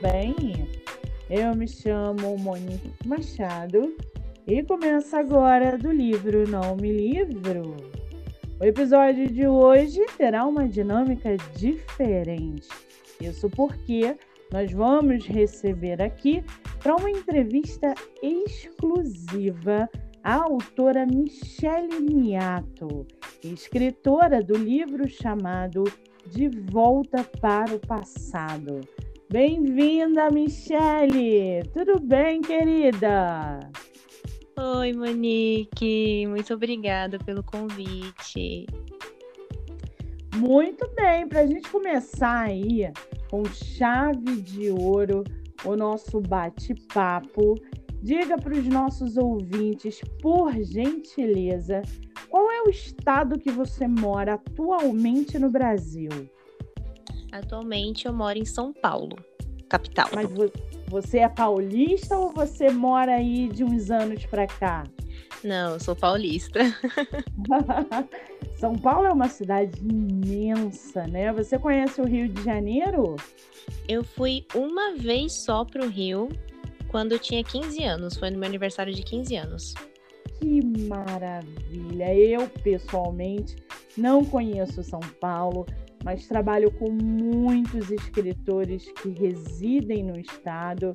bem? 0.00 0.68
Eu 1.30 1.54
me 1.54 1.66
chamo 1.66 2.36
Monique 2.38 2.92
Machado 3.04 3.96
e 4.46 4.62
começa 4.62 5.18
agora 5.18 5.78
do 5.78 5.90
livro 5.90 6.48
Não 6.48 6.76
Me 6.76 6.92
Livro. 6.92 7.76
O 8.60 8.64
episódio 8.64 9.28
de 9.28 9.46
hoje 9.46 10.04
terá 10.16 10.44
uma 10.46 10.68
dinâmica 10.68 11.36
diferente. 11.56 12.68
Isso 13.20 13.48
porque 13.50 14.16
nós 14.52 14.70
vamos 14.72 15.26
receber 15.26 16.00
aqui 16.02 16.44
para 16.82 16.96
uma 16.96 17.10
entrevista 17.10 17.94
exclusiva 18.22 19.88
a 20.22 20.34
autora 20.34 21.06
Michele 21.06 22.00
Niato, 22.00 23.06
escritora 23.42 24.42
do 24.42 24.56
livro 24.56 25.08
chamado 25.08 25.84
De 26.26 26.48
Volta 26.48 27.24
para 27.40 27.74
o 27.74 27.78
Passado. 27.78 28.80
Bem-vinda, 29.28 30.30
Michele! 30.30 31.64
Tudo 31.72 31.98
bem, 31.98 32.40
querida? 32.40 33.58
Oi, 34.56 34.92
Monique, 34.92 36.24
muito 36.28 36.54
obrigada 36.54 37.18
pelo 37.18 37.42
convite. 37.42 38.66
Muito 40.36 40.88
bem, 40.94 41.26
para 41.26 41.40
a 41.40 41.46
gente 41.46 41.68
começar 41.68 42.42
aí 42.42 42.88
com 43.28 43.44
chave 43.46 44.40
de 44.42 44.70
ouro 44.70 45.24
o 45.64 45.74
nosso 45.74 46.20
bate-papo, 46.20 47.56
diga 48.00 48.38
para 48.38 48.54
os 48.54 48.66
nossos 48.68 49.16
ouvintes, 49.16 50.00
por 50.22 50.52
gentileza, 50.62 51.82
qual 52.28 52.48
é 52.48 52.62
o 52.62 52.70
estado 52.70 53.40
que 53.40 53.50
você 53.50 53.88
mora 53.88 54.34
atualmente 54.34 55.36
no 55.36 55.50
Brasil? 55.50 56.10
Atualmente 57.36 58.06
eu 58.06 58.14
moro 58.14 58.38
em 58.38 58.46
São 58.46 58.72
Paulo, 58.72 59.16
capital. 59.68 60.08
Mas 60.14 60.26
você 60.88 61.18
é 61.18 61.28
paulista 61.28 62.16
ou 62.16 62.32
você 62.32 62.70
mora 62.70 63.16
aí 63.16 63.48
de 63.48 63.62
uns 63.62 63.90
anos 63.90 64.24
para 64.24 64.46
cá? 64.46 64.84
Não, 65.44 65.74
eu 65.74 65.80
sou 65.80 65.94
paulista. 65.94 66.60
São 68.58 68.74
Paulo 68.74 69.06
é 69.06 69.12
uma 69.12 69.28
cidade 69.28 69.78
imensa, 69.82 71.06
né? 71.06 71.30
Você 71.34 71.58
conhece 71.58 72.00
o 72.00 72.06
Rio 72.06 72.26
de 72.26 72.42
Janeiro? 72.42 73.16
Eu 73.86 74.02
fui 74.02 74.46
uma 74.54 74.94
vez 74.94 75.34
só 75.34 75.62
pro 75.62 75.88
Rio, 75.88 76.28
quando 76.88 77.12
eu 77.12 77.18
tinha 77.18 77.44
15 77.44 77.84
anos. 77.84 78.16
Foi 78.16 78.30
no 78.30 78.38
meu 78.38 78.48
aniversário 78.48 78.94
de 78.94 79.02
15 79.02 79.36
anos. 79.36 79.74
Que 80.38 80.64
maravilha! 80.88 82.14
Eu, 82.14 82.48
pessoalmente, 82.48 83.56
não 83.96 84.24
conheço 84.24 84.82
São 84.82 85.00
Paulo, 85.20 85.66
mas 86.06 86.28
trabalho 86.28 86.70
com 86.70 86.88
muitos 86.88 87.90
escritores 87.90 88.88
que 88.92 89.08
residem 89.08 90.04
no 90.04 90.16
estado 90.16 90.92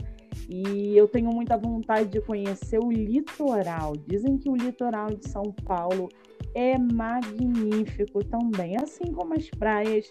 e 0.50 0.96
eu 0.96 1.06
tenho 1.06 1.30
muita 1.34 1.58
vontade 1.58 2.08
de 2.08 2.22
conhecer 2.22 2.80
o 2.80 2.90
litoral. 2.90 3.92
Dizem 4.08 4.38
que 4.38 4.50
o 4.50 4.56
litoral 4.56 5.08
de 5.08 5.28
São 5.28 5.54
Paulo 5.66 6.08
é 6.56 6.78
magnífico 6.78 8.24
também, 8.24 8.78
assim 8.78 9.12
como 9.12 9.34
as 9.34 9.50
praias 9.50 10.10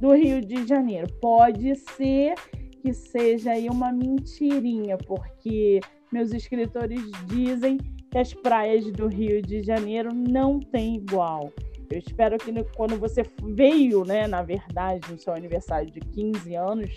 do 0.00 0.14
Rio 0.14 0.40
de 0.40 0.66
Janeiro. 0.66 1.06
Pode 1.20 1.76
ser 1.76 2.34
que 2.82 2.92
seja 2.92 3.52
aí 3.52 3.68
uma 3.68 3.92
mentirinha, 3.92 4.98
porque 4.98 5.78
meus 6.12 6.32
escritores 6.32 7.02
dizem 7.26 7.78
que 8.10 8.18
as 8.18 8.34
praias 8.34 8.90
do 8.90 9.06
Rio 9.06 9.40
de 9.40 9.62
Janeiro 9.62 10.12
não 10.12 10.58
têm 10.58 10.96
igual. 10.96 11.52
Eu 11.90 11.98
espero 11.98 12.38
que 12.38 12.52
quando 12.76 12.96
você 12.96 13.22
veio, 13.42 14.04
né, 14.04 14.26
na 14.26 14.42
verdade, 14.42 15.10
no 15.10 15.18
seu 15.18 15.32
aniversário 15.32 15.90
de 15.90 16.00
15 16.00 16.54
anos, 16.54 16.90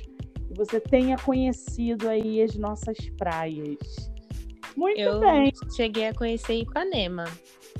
que 0.47 0.53
você 0.55 0.79
tenha 0.79 1.17
conhecido 1.17 2.07
aí 2.07 2.41
as 2.41 2.55
nossas 2.55 2.97
praias. 3.17 3.77
Muito 4.77 4.99
Eu 4.99 5.19
bem. 5.19 5.51
Cheguei 5.75 6.07
a 6.07 6.13
conhecer 6.13 6.53
Ipanema. 6.53 7.25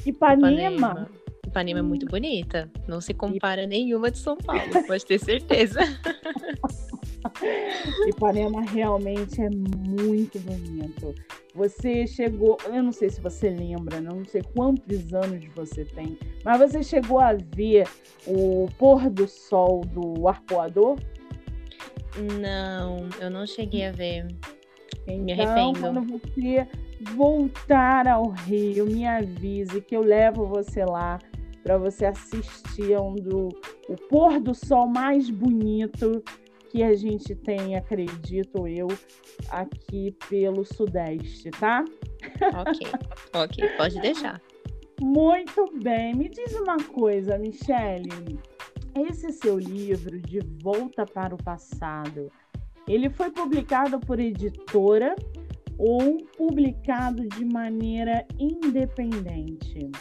Ipanema? 0.05 0.51
Ipanema. 0.51 1.09
Ipanema 1.45 1.79
é 1.79 1.83
muito 1.83 2.07
bonita. 2.07 2.69
Não 2.87 2.99
se 2.99 3.13
compara 3.13 3.67
nenhuma 3.67 4.09
de 4.09 4.17
São 4.17 4.35
Paulo, 4.35 4.61
pode 4.87 5.05
ter 5.05 5.19
certeza. 5.19 5.79
Ipanema 8.07 8.61
realmente 8.61 9.41
é 9.41 9.49
muito 9.49 10.39
bonito. 10.39 11.13
Você 11.55 12.07
chegou, 12.07 12.57
eu 12.65 12.81
não 12.81 12.91
sei 12.91 13.09
se 13.09 13.21
você 13.21 13.49
lembra, 13.49 14.01
não 14.01 14.25
sei 14.25 14.41
quantos 14.55 15.13
anos 15.13 15.45
você 15.55 15.85
tem, 15.85 16.17
mas 16.43 16.59
você 16.59 16.81
chegou 16.81 17.19
a 17.19 17.33
ver 17.33 17.87
o 18.25 18.67
pôr 18.77 19.09
do 19.09 19.27
sol 19.27 19.81
do 19.81 20.27
arpoador? 20.27 20.97
Não, 22.39 23.07
eu 23.19 23.29
não 23.29 23.45
cheguei 23.45 23.85
a 23.85 23.91
ver. 23.91 24.27
Então, 25.07 25.23
me 25.23 25.33
arrependo. 25.33 25.79
quando 25.79 26.01
você 26.01 26.67
voltar 27.15 28.07
ao 28.07 28.29
Rio, 28.29 28.85
me 28.85 29.05
avise 29.05 29.81
que 29.81 29.95
eu 29.95 30.01
levo 30.01 30.45
você 30.45 30.85
lá 30.85 31.19
para 31.63 31.77
você 31.77 32.05
assistir 32.05 32.93
a 32.93 33.01
um 33.01 33.15
do 33.15 33.49
o 33.89 33.95
pôr 34.09 34.39
do 34.39 34.53
sol 34.53 34.87
mais 34.87 35.29
bonito 35.29 36.23
que 36.73 36.81
a 36.81 36.95
gente 36.95 37.35
tem, 37.35 37.75
acredito 37.75 38.67
eu, 38.67 38.87
aqui 39.49 40.11
pelo 40.27 40.65
Sudeste, 40.65 41.51
tá? 41.51 41.85
Ok, 42.59 42.87
ok, 43.31 43.69
pode 43.77 44.01
deixar. 44.01 44.41
Muito 44.99 45.71
bem. 45.83 46.15
Me 46.15 46.27
diz 46.27 46.51
uma 46.55 46.77
coisa, 46.77 47.37
Michele. 47.37 48.39
Esse 49.07 49.31
seu 49.33 49.59
livro, 49.59 50.19
De 50.19 50.39
Volta 50.63 51.05
para 51.05 51.35
o 51.35 51.43
Passado, 51.43 52.31
ele 52.87 53.07
foi 53.11 53.29
publicado 53.29 53.99
por 53.99 54.19
editora 54.19 55.15
ou 55.77 56.17
publicado 56.35 57.27
de 57.27 57.45
maneira 57.45 58.25
independente? 58.39 59.91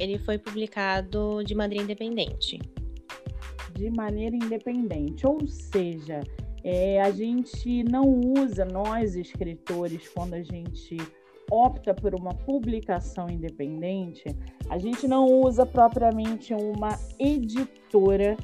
Ele 0.00 0.18
foi 0.18 0.38
publicado 0.38 1.44
de 1.44 1.54
maneira 1.54 1.84
independente. 1.84 2.58
De 3.74 3.90
maneira 3.90 4.36
independente, 4.36 5.26
ou 5.26 5.46
seja, 5.46 6.22
é, 6.62 7.02
a 7.02 7.10
gente 7.10 7.84
não 7.84 8.20
usa, 8.38 8.64
nós 8.64 9.16
escritores, 9.16 10.08
quando 10.08 10.34
a 10.34 10.42
gente 10.42 10.96
opta 11.50 11.92
por 11.92 12.14
uma 12.14 12.32
publicação 12.32 13.28
independente, 13.28 14.24
a 14.70 14.78
gente 14.78 15.06
não 15.06 15.26
usa 15.26 15.66
propriamente 15.66 16.54
uma 16.54 16.98
editora 17.18 18.36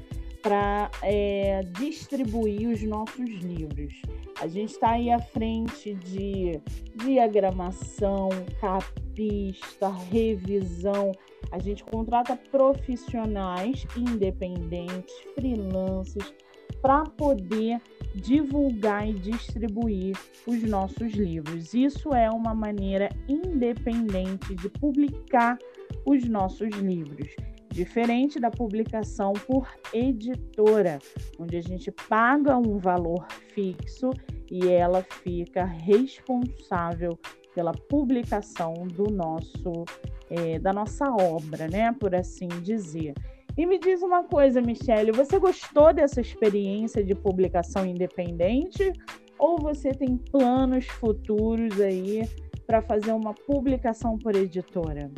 para 0.42 0.90
é, 1.02 1.60
distribuir 1.78 2.68
os 2.68 2.82
nossos 2.82 3.28
livros. 3.42 4.00
A 4.40 4.46
gente 4.46 4.70
está 4.70 4.92
aí 4.92 5.10
à 5.10 5.18
frente 5.18 5.94
de 5.94 6.60
diagramação, 6.96 8.28
capista, 8.60 9.88
revisão. 9.88 11.12
A 11.52 11.58
gente 11.58 11.84
contrata 11.84 12.36
profissionais 12.36 13.86
independentes, 13.96 15.14
freelancers, 15.34 16.32
para 16.80 17.04
poder 17.04 17.80
divulgar 18.14 19.08
e 19.08 19.12
distribuir 19.14 20.16
os 20.46 20.62
nossos 20.62 21.12
livros. 21.12 21.74
Isso 21.74 22.14
é 22.14 22.30
uma 22.30 22.54
maneira 22.54 23.10
independente 23.28 24.54
de 24.54 24.68
publicar 24.68 25.58
os 26.06 26.26
nossos 26.28 26.70
livros 26.70 27.34
diferente 27.70 28.38
da 28.38 28.50
publicação 28.50 29.32
por 29.32 29.68
editora, 29.92 30.98
onde 31.38 31.56
a 31.56 31.62
gente 31.62 31.90
paga 31.90 32.56
um 32.56 32.78
valor 32.78 33.26
fixo 33.54 34.10
e 34.50 34.68
ela 34.68 35.02
fica 35.02 35.64
responsável 35.64 37.18
pela 37.54 37.72
publicação 37.72 38.74
do 38.88 39.10
nosso 39.10 39.84
é, 40.28 40.58
da 40.58 40.72
nossa 40.72 41.10
obra, 41.10 41.66
né, 41.68 41.92
por 41.98 42.14
assim 42.14 42.48
dizer. 42.62 43.14
E 43.56 43.66
me 43.66 43.78
diz 43.78 44.00
uma 44.00 44.22
coisa, 44.22 44.60
Michele, 44.60 45.10
você 45.10 45.38
gostou 45.38 45.92
dessa 45.92 46.20
experiência 46.20 47.02
de 47.02 47.14
publicação 47.14 47.84
independente 47.84 48.92
ou 49.36 49.58
você 49.58 49.90
tem 49.90 50.16
planos 50.16 50.86
futuros 50.86 51.80
aí 51.80 52.22
para 52.66 52.80
fazer 52.80 53.12
uma 53.12 53.34
publicação 53.34 54.16
por 54.16 54.36
editora? 54.36 55.10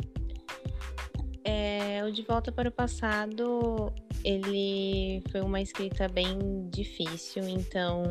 É, 1.85 2.01
o 2.01 2.11
De 2.11 2.21
Volta 2.21 2.49
para 2.49 2.69
o 2.69 2.71
Passado, 2.71 3.91
ele 4.23 5.21
foi 5.29 5.41
uma 5.41 5.59
escrita 5.59 6.07
bem 6.07 6.69
difícil, 6.69 7.43
então 7.43 8.03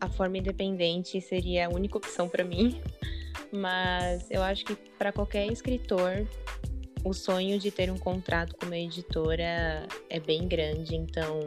a 0.00 0.08
forma 0.08 0.38
independente 0.38 1.20
seria 1.20 1.68
a 1.68 1.70
única 1.70 1.96
opção 1.96 2.28
para 2.28 2.42
mim. 2.42 2.80
Mas 3.52 4.28
eu 4.32 4.42
acho 4.42 4.64
que 4.64 4.74
para 4.98 5.12
qualquer 5.12 5.46
escritor, 5.46 6.26
o 7.04 7.12
sonho 7.12 7.56
de 7.56 7.70
ter 7.70 7.88
um 7.88 7.98
contrato 7.98 8.56
com 8.56 8.66
uma 8.66 8.76
editora 8.76 9.86
é 10.10 10.18
bem 10.18 10.48
grande, 10.48 10.96
então 10.96 11.38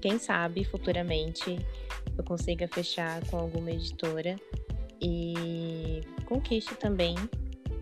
quem 0.00 0.20
sabe 0.20 0.62
futuramente 0.62 1.58
eu 2.16 2.22
consiga 2.22 2.68
fechar 2.68 3.26
com 3.26 3.38
alguma 3.38 3.72
editora 3.72 4.36
e 5.02 6.00
conquiste 6.26 6.76
também 6.76 7.16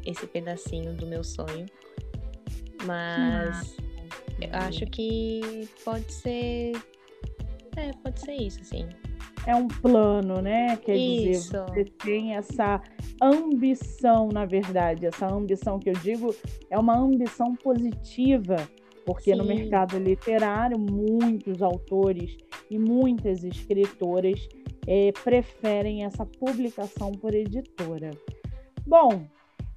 esse 0.08 0.26
pedacinho 0.26 0.94
do 0.94 1.06
meu 1.06 1.22
sonho. 1.22 1.66
Mas 2.84 3.76
eu 4.40 4.50
acho 4.52 4.86
que 4.86 5.68
pode 5.84 6.10
ser 6.12 6.72
É, 7.76 7.90
pode 8.02 8.20
ser 8.20 8.34
isso, 8.34 8.64
sim. 8.64 8.88
É 9.46 9.54
um 9.54 9.68
plano, 9.68 10.42
né? 10.42 10.76
Quer 10.76 10.96
isso. 10.96 11.52
dizer, 11.52 11.64
você 11.64 11.84
tem 11.84 12.34
essa 12.34 12.82
ambição, 13.22 14.28
na 14.32 14.44
verdade. 14.44 15.06
Essa 15.06 15.26
ambição 15.26 15.78
que 15.78 15.88
eu 15.90 15.94
digo 15.94 16.34
é 16.70 16.78
uma 16.78 16.96
ambição 16.98 17.54
positiva, 17.54 18.56
porque 19.06 19.32
sim. 19.32 19.36
no 19.36 19.44
mercado 19.44 19.98
literário, 19.98 20.78
muitos 20.78 21.62
autores 21.62 22.36
e 22.70 22.78
muitas 22.78 23.44
escritoras 23.44 24.48
é, 24.86 25.12
preferem 25.22 26.04
essa 26.04 26.26
publicação 26.26 27.12
por 27.12 27.32
editora. 27.34 28.10
Bom, 28.86 29.24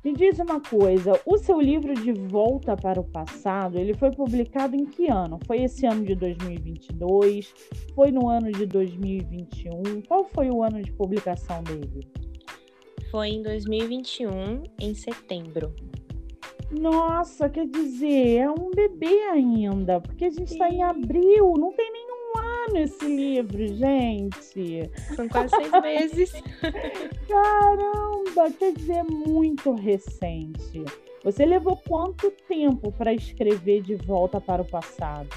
me 0.03 0.13
diz 0.13 0.39
uma 0.39 0.59
coisa, 0.59 1.19
o 1.27 1.37
seu 1.37 1.61
livro 1.61 1.93
de 1.93 2.11
Volta 2.11 2.75
para 2.75 2.99
o 2.99 3.03
Passado, 3.03 3.77
ele 3.77 3.93
foi 3.93 4.09
publicado 4.09 4.75
em 4.75 4.85
que 4.85 5.07
ano? 5.07 5.39
Foi 5.45 5.61
esse 5.61 5.85
ano 5.85 6.03
de 6.03 6.15
2022? 6.15 7.53
Foi 7.93 8.11
no 8.11 8.27
ano 8.27 8.51
de 8.51 8.65
2021? 8.65 10.01
Qual 10.07 10.25
foi 10.25 10.49
o 10.49 10.63
ano 10.63 10.81
de 10.81 10.91
publicação 10.91 11.61
dele? 11.63 12.07
Foi 13.11 13.27
em 13.27 13.43
2021, 13.43 14.63
em 14.79 14.95
setembro. 14.95 15.71
Nossa, 16.71 17.49
quer 17.49 17.67
dizer, 17.67 18.37
é 18.37 18.49
um 18.49 18.71
bebê 18.71 19.23
ainda, 19.29 19.99
porque 19.99 20.25
a 20.25 20.29
gente 20.29 20.53
está 20.53 20.69
em 20.69 20.81
abril, 20.81 21.53
não 21.59 21.73
tem 21.73 21.91
nenhum 21.91 22.00
ano 22.67 22.77
esse 22.79 23.05
livro, 23.05 23.67
gente. 23.67 24.89
São 25.15 25.27
quase 25.27 25.55
seis 25.55 25.71
meses. 25.81 26.31
Caramba, 27.27 28.51
quer 28.57 28.73
dizer, 28.73 28.97
é 28.97 29.03
muito 29.03 29.73
recente. 29.73 30.83
Você 31.23 31.45
levou 31.45 31.77
quanto 31.77 32.31
tempo 32.47 32.91
para 32.91 33.13
escrever 33.13 33.81
De 33.81 33.95
Volta 33.95 34.41
para 34.41 34.61
o 34.61 34.65
Passado? 34.65 35.29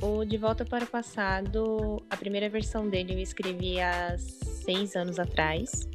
O 0.00 0.24
De 0.24 0.36
Volta 0.36 0.64
para 0.64 0.84
o 0.84 0.86
Passado, 0.86 2.02
a 2.08 2.16
primeira 2.16 2.48
versão 2.48 2.88
dele 2.88 3.14
eu 3.14 3.18
escrevi 3.18 3.80
há 3.80 4.16
seis 4.18 4.96
anos 4.96 5.18
atrás, 5.18 5.88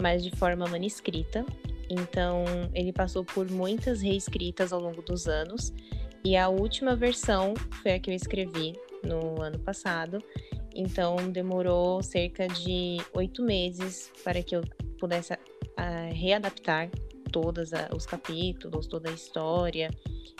mas 0.00 0.22
de 0.22 0.30
forma 0.36 0.66
manuscrita. 0.66 1.44
Então, 1.88 2.44
ele 2.74 2.92
passou 2.92 3.24
por 3.24 3.50
muitas 3.50 4.00
reescritas 4.00 4.72
ao 4.72 4.80
longo 4.80 5.02
dos 5.02 5.26
anos. 5.26 5.72
E 6.24 6.36
a 6.36 6.48
última 6.48 6.96
versão 6.96 7.52
foi 7.82 7.92
a 7.92 8.00
que 8.00 8.10
eu 8.10 8.14
escrevi 8.14 8.74
no 9.04 9.40
ano 9.42 9.58
passado. 9.58 10.18
Então, 10.74 11.16
demorou 11.30 12.02
cerca 12.02 12.48
de 12.48 12.98
oito 13.14 13.42
meses 13.42 14.10
para 14.24 14.42
que 14.42 14.56
eu 14.56 14.62
pudesse 14.98 15.32
uh, 15.32 15.38
readaptar 16.12 16.90
todos 17.30 17.70
os 17.94 18.06
capítulos, 18.06 18.86
toda 18.86 19.10
a 19.10 19.12
história. 19.12 19.90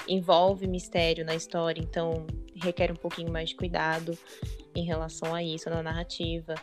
Envolve 0.08 0.66
mistério 0.66 1.24
na 1.24 1.34
história, 1.34 1.80
então 1.80 2.26
requer 2.54 2.92
um 2.92 2.96
pouquinho 2.96 3.32
mais 3.32 3.50
de 3.50 3.56
cuidado 3.56 4.16
em 4.74 4.84
relação 4.84 5.34
a 5.34 5.42
isso, 5.42 5.68
na 5.70 5.82
narrativa. 5.82 6.54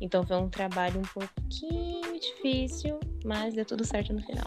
Então 0.00 0.24
foi 0.26 0.36
um 0.36 0.48
trabalho 0.48 1.00
um 1.00 1.02
pouquinho 1.02 2.18
difícil, 2.20 2.98
mas 3.24 3.54
deu 3.54 3.64
tudo 3.64 3.84
certo 3.84 4.12
no 4.12 4.20
final. 4.22 4.46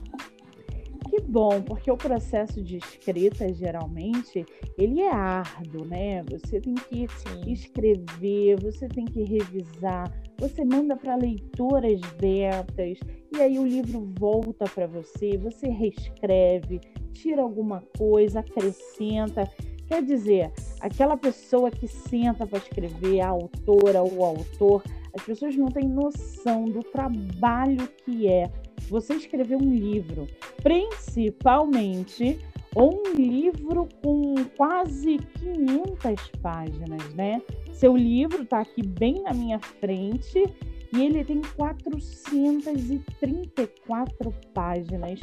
Bom, 1.31 1.61
porque 1.61 1.89
o 1.89 1.95
processo 1.95 2.61
de 2.61 2.75
escrita, 2.75 3.53
geralmente, 3.53 4.45
ele 4.77 4.99
é 4.99 5.09
árduo, 5.09 5.85
né? 5.85 6.21
Você 6.23 6.59
tem 6.59 6.73
que 6.75 7.07
Sim. 7.07 7.53
escrever, 7.53 8.59
você 8.61 8.89
tem 8.89 9.05
que 9.05 9.23
revisar, 9.23 10.11
você 10.37 10.65
manda 10.65 10.93
para 10.97 11.15
leitoras 11.15 12.01
betas, 12.19 12.99
e 13.33 13.41
aí 13.41 13.57
o 13.57 13.65
livro 13.65 14.11
volta 14.19 14.65
para 14.65 14.87
você, 14.87 15.37
você 15.37 15.69
reescreve, 15.69 16.81
tira 17.13 17.41
alguma 17.41 17.81
coisa, 17.97 18.41
acrescenta. 18.41 19.49
Quer 19.87 20.03
dizer, 20.03 20.51
aquela 20.81 21.15
pessoa 21.15 21.71
que 21.71 21.87
senta 21.87 22.45
para 22.45 22.57
escrever, 22.57 23.21
a 23.21 23.29
autora 23.29 24.01
ou 24.01 24.15
o 24.17 24.25
autor, 24.25 24.83
as 25.15 25.23
pessoas 25.23 25.55
não 25.55 25.67
têm 25.67 25.87
noção 25.87 26.65
do 26.65 26.83
trabalho 26.83 27.87
que 28.03 28.27
é 28.27 28.51
você 28.89 29.13
escrever 29.13 29.55
um 29.55 29.73
livro, 29.73 30.27
principalmente 30.61 32.39
um 32.75 33.13
livro 33.13 33.87
com 34.01 34.33
quase 34.55 35.19
500 35.39 36.31
páginas, 36.41 37.13
né? 37.13 37.39
Seu 37.73 37.95
livro 37.97 38.43
está 38.43 38.61
aqui 38.61 38.81
bem 38.85 39.21
na 39.23 39.33
minha 39.33 39.59
frente 39.59 40.45
e 40.93 41.03
ele 41.03 41.23
tem 41.23 41.41
434 41.55 44.31
páginas 44.53 45.19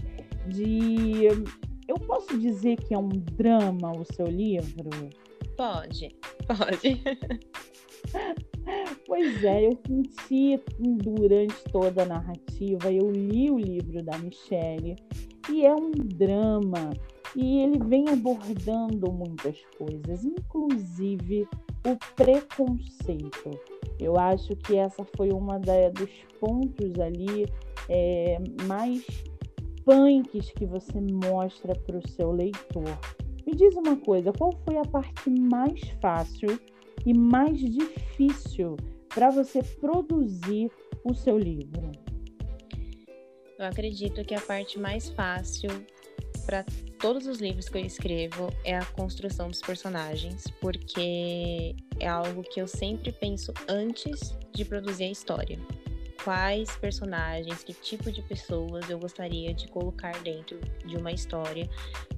de. 0.46 1.28
Eu 1.86 1.94
posso 2.06 2.36
dizer 2.38 2.76
que 2.76 2.92
é 2.92 2.98
um 2.98 3.08
drama 3.08 3.92
o 3.92 4.04
seu 4.12 4.26
livro? 4.26 4.90
Pode, 5.56 6.14
pode. 6.46 7.00
Pois 9.06 9.42
é, 9.42 9.66
eu 9.66 9.78
senti 9.86 10.60
durante 10.78 11.54
toda 11.72 12.02
a 12.02 12.06
narrativa, 12.06 12.92
eu 12.92 13.10
li 13.10 13.50
o 13.50 13.58
livro 13.58 14.02
da 14.02 14.18
Michelle 14.18 14.94
e 15.50 15.64
é 15.64 15.74
um 15.74 15.90
drama 15.90 16.90
e 17.36 17.60
ele 17.60 17.78
vem 17.78 18.08
abordando 18.08 19.12
muitas 19.12 19.58
coisas, 19.76 20.24
inclusive 20.24 21.48
o 21.86 21.96
preconceito. 22.14 23.50
Eu 23.98 24.18
acho 24.18 24.56
que 24.56 24.76
essa 24.76 25.04
foi 25.16 25.30
uma 25.30 25.58
da, 25.58 25.90
dos 25.90 26.10
pontos 26.40 26.98
ali 26.98 27.46
é, 27.88 28.38
mais 28.66 29.04
punks 29.84 30.50
que 30.52 30.66
você 30.66 31.00
mostra 31.00 31.74
para 31.74 31.98
o 31.98 32.08
seu 32.08 32.32
leitor. 32.32 32.98
Me 33.46 33.54
diz 33.54 33.74
uma 33.76 33.96
coisa, 33.96 34.32
qual 34.32 34.52
foi 34.64 34.76
a 34.76 34.84
parte 34.84 35.30
mais 35.30 35.80
fácil 36.00 36.58
e 37.06 37.14
mais 37.14 37.58
difícil 37.58 38.76
para 39.08 39.30
você 39.30 39.62
produzir 39.80 40.70
o 41.04 41.14
seu 41.14 41.38
livro? 41.38 42.07
Eu 43.58 43.66
acredito 43.66 44.24
que 44.24 44.34
a 44.34 44.40
parte 44.40 44.78
mais 44.78 45.08
fácil 45.08 45.68
para 46.46 46.64
todos 47.00 47.26
os 47.26 47.40
livros 47.40 47.68
que 47.68 47.76
eu 47.76 47.84
escrevo 47.84 48.52
é 48.64 48.76
a 48.76 48.84
construção 48.84 49.48
dos 49.48 49.60
personagens, 49.60 50.44
porque 50.60 51.74
é 51.98 52.06
algo 52.06 52.42
que 52.44 52.60
eu 52.60 52.68
sempre 52.68 53.10
penso 53.10 53.52
antes 53.68 54.32
de 54.52 54.64
produzir 54.64 55.04
a 55.04 55.10
história. 55.10 55.58
Quais 56.22 56.76
personagens, 56.76 57.64
que 57.64 57.72
tipo 57.72 58.12
de 58.12 58.22
pessoas 58.22 58.88
eu 58.88 58.98
gostaria 58.98 59.52
de 59.52 59.66
colocar 59.68 60.16
dentro 60.22 60.60
de 60.84 60.96
uma 60.96 61.10
história 61.10 61.68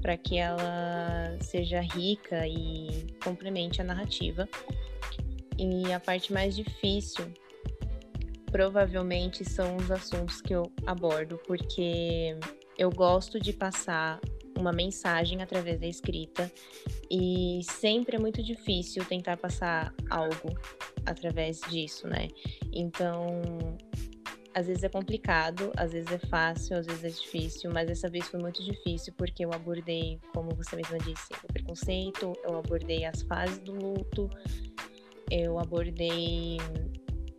para 0.03 0.17
que 0.19 0.37
ela 0.37 1.39
seja 1.41 1.81
rica 1.81 2.47
e 2.47 3.07
complemente 3.25 3.81
a 3.81 3.85
narrativa. 3.85 4.47
E 5.59 5.93
a 5.93 6.01
parte 6.01 6.33
mais 6.33 6.55
difícil 6.55 7.33
provavelmente 8.51 9.45
são 9.45 9.77
os 9.77 9.91
assuntos 9.91 10.41
que 10.41 10.55
eu 10.55 10.71
abordo, 10.87 11.39
porque 11.47 12.37
eu 12.79 12.91
gosto 12.91 13.41
de 13.41 13.53
passar 13.53 14.21
uma 14.59 14.73
mensagem 14.73 15.43
através 15.43 15.81
da 15.81 15.87
escrita 15.87 16.51
e 17.11 17.61
sempre 17.63 18.17
é 18.17 18.19
muito 18.19 18.43
difícil 18.43 19.05
tentar 19.05 19.37
passar 19.37 19.95
algo 20.11 20.51
através 21.07 21.61
disso, 21.69 22.07
né? 22.07 22.29
Então, 22.73 23.41
às 24.55 24.67
vezes 24.67 24.83
é 24.83 24.89
complicado, 24.89 25.73
às 25.77 25.93
vezes 25.93 26.11
é 26.11 26.19
fácil, 26.19 26.77
às 26.77 26.87
vezes 26.87 27.05
é 27.05 27.09
difícil, 27.09 27.71
mas 27.73 27.87
dessa 27.87 28.09
vez 28.09 28.29
foi 28.29 28.41
muito 28.41 28.63
difícil 28.63 29.13
porque 29.17 29.45
eu 29.45 29.53
abordei, 29.53 30.19
como 30.35 30.51
você 30.55 30.77
mesma 30.77 30.99
disse, 30.99 31.29
o 31.45 31.53
preconceito, 31.53 32.33
eu 32.45 32.59
abordei 32.59 33.05
as 33.05 33.23
fases 33.23 33.59
do 33.59 33.73
luto, 33.73 34.29
eu 35.31 35.59
abordei 35.59 36.59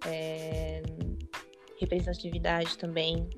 é, 0.06 0.82
representatividade 1.82 2.78
também. 2.78 3.30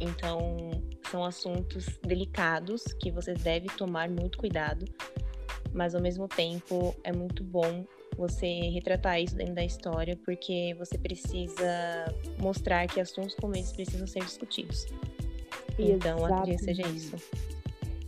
Então, 0.00 0.70
são 1.10 1.24
assuntos 1.24 1.86
delicados 2.02 2.84
que 3.00 3.10
você 3.10 3.34
deve 3.34 3.68
tomar 3.68 4.08
muito 4.08 4.38
cuidado, 4.38 4.84
mas 5.72 5.94
ao 5.94 6.00
mesmo 6.00 6.28
tempo 6.28 6.94
é 7.04 7.12
muito 7.12 7.42
bom 7.42 7.84
você 8.16 8.46
retratar 8.46 9.20
isso 9.20 9.36
dentro 9.36 9.54
da 9.54 9.64
história, 9.64 10.16
porque 10.24 10.74
você 10.78 10.98
precisa 10.98 12.04
mostrar 12.40 12.86
que 12.88 13.00
assuntos 13.00 13.34
como 13.34 13.54
esses 13.54 13.72
precisam 13.72 14.06
ser 14.06 14.20
discutidos. 14.20 14.86
Então, 15.78 16.24
acredito 16.24 16.64
seja 16.64 16.82
isso. 16.88 17.16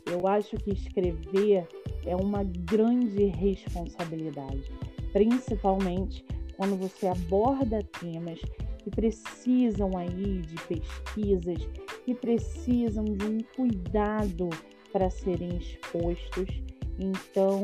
Eu 0.07 0.27
acho 0.27 0.57
que 0.57 0.73
escrever 0.73 1.69
é 2.05 2.17
uma 2.17 2.43
grande 2.43 3.27
responsabilidade 3.27 4.71
principalmente 5.13 6.25
quando 6.57 6.77
você 6.77 7.09
aborda 7.09 7.83
temas 8.01 8.39
precisam 9.01 9.97
aí 9.97 10.43
de 10.43 10.55
pesquisas, 10.67 11.67
que 12.05 12.15
precisam 12.15 13.07
de 13.07 13.25
um 13.25 13.39
cuidado 13.57 14.51
para 14.93 15.09
serem 15.09 15.57
expostos. 15.57 16.63
Então, 16.99 17.63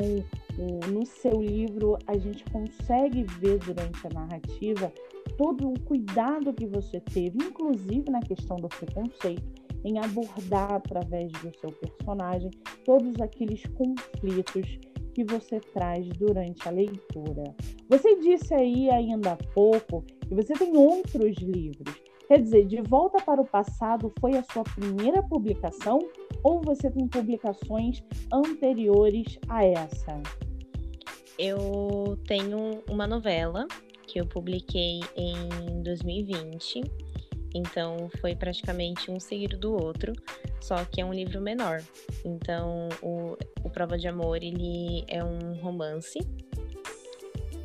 no 0.90 1.04
seu 1.04 1.42
livro, 1.42 1.98
a 2.06 2.16
gente 2.16 2.42
consegue 2.44 3.24
ver 3.38 3.58
durante 3.58 4.06
a 4.06 4.10
narrativa 4.14 4.90
todo 5.36 5.68
o 5.68 5.80
cuidado 5.80 6.54
que 6.54 6.66
você 6.66 7.00
teve, 7.00 7.36
inclusive 7.36 8.10
na 8.10 8.20
questão 8.20 8.56
do 8.56 8.68
preconceito, 8.68 9.44
em 9.84 9.98
abordar 9.98 10.72
através 10.72 11.30
do 11.32 11.52
seu 11.60 11.70
personagem 11.70 12.50
todos 12.82 13.20
aqueles 13.20 13.62
conflitos 13.74 14.78
que 15.12 15.22
você 15.24 15.60
traz 15.60 16.08
durante 16.18 16.66
a 16.66 16.70
leitura. 16.70 17.44
Você 17.90 18.16
disse 18.20 18.54
aí 18.54 18.88
ainda 18.90 19.32
há 19.32 19.36
pouco 19.52 20.02
que 20.28 20.35
você 20.35 20.52
tem 20.54 20.76
outros 20.76 21.37
livros. 21.38 21.95
Quer 22.26 22.42
dizer, 22.42 22.66
De 22.66 22.83
Volta 22.83 23.23
para 23.23 23.40
o 23.40 23.47
Passado 23.47 24.12
foi 24.21 24.37
a 24.37 24.42
sua 24.42 24.64
primeira 24.64 25.23
publicação 25.23 25.99
ou 26.42 26.61
você 26.61 26.90
tem 26.90 27.06
publicações 27.06 28.02
anteriores 28.33 29.38
a 29.49 29.64
essa? 29.64 30.21
Eu 31.38 32.18
tenho 32.26 32.83
uma 32.90 33.06
novela 33.06 33.66
que 34.06 34.21
eu 34.21 34.26
publiquei 34.26 35.00
em 35.16 35.83
2020. 35.83 36.83
Então 37.54 38.11
foi 38.21 38.35
praticamente 38.35 39.11
um 39.11 39.18
seguido 39.18 39.56
do 39.56 39.73
outro, 39.73 40.12
só 40.61 40.85
que 40.85 41.00
é 41.00 41.04
um 41.04 41.12
livro 41.12 41.40
menor. 41.40 41.83
Então 42.25 42.88
o, 43.02 43.37
o 43.62 43.71
Prova 43.71 43.97
de 43.97 44.09
Amor 44.09 44.42
ele 44.42 45.04
é 45.09 45.23
um 45.25 45.54
romance, 45.61 46.18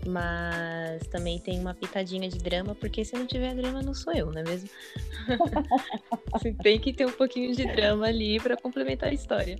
mas 0.07 1.05
também 1.07 1.39
tem 1.39 1.59
uma 1.59 1.73
pitadinha 1.73 2.27
de 2.27 2.37
drama, 2.37 2.75
porque 2.75 3.05
se 3.05 3.15
não 3.15 3.25
tiver 3.25 3.53
drama 3.55 3.81
não 3.81 3.93
sou 3.93 4.13
eu, 4.13 4.31
não 4.31 4.41
é 4.41 4.43
mesmo? 4.43 4.69
tem 6.63 6.79
que 6.79 6.93
ter 6.93 7.05
um 7.05 7.11
pouquinho 7.11 7.55
de 7.55 7.65
drama 7.65 8.07
ali 8.07 8.39
para 8.39 8.57
complementar 8.57 9.09
a 9.09 9.13
história. 9.13 9.57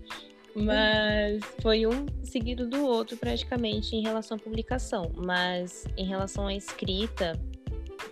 Mas 0.54 1.42
foi 1.62 1.88
um 1.88 2.06
seguido 2.24 2.68
do 2.68 2.86
outro 2.86 3.16
praticamente 3.16 3.96
em 3.96 4.02
relação 4.02 4.36
à 4.36 4.40
publicação. 4.40 5.12
Mas 5.16 5.86
em 5.96 6.06
relação 6.06 6.48
à 6.48 6.54
escrita, 6.54 7.40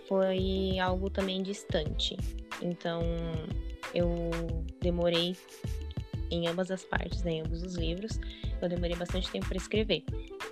foi 0.08 0.78
algo 0.78 1.10
também 1.10 1.42
distante. 1.42 2.16
Então 2.62 3.02
eu 3.94 4.30
demorei 4.80 5.36
em 6.30 6.46
ambas 6.46 6.70
as 6.70 6.84
partes, 6.84 7.22
né, 7.22 7.32
em 7.32 7.40
ambos 7.40 7.62
os 7.62 7.74
livros, 7.74 8.20
eu 8.62 8.68
demorei 8.68 8.96
bastante 8.96 9.30
tempo 9.30 9.48
para 9.48 9.56
escrever, 9.56 10.04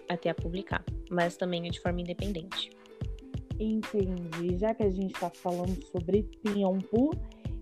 até 0.08 0.30
a 0.30 0.34
publicar, 0.34 0.84
mas 1.10 1.36
também 1.36 1.62
de 1.62 1.80
forma 1.80 2.00
independente. 2.00 2.70
Entendi. 3.58 4.56
Já 4.56 4.74
que 4.74 4.84
a 4.84 4.90
gente 4.90 5.14
está 5.14 5.30
falando 5.30 5.82
sobre 5.86 6.22
tempo, 6.42 7.10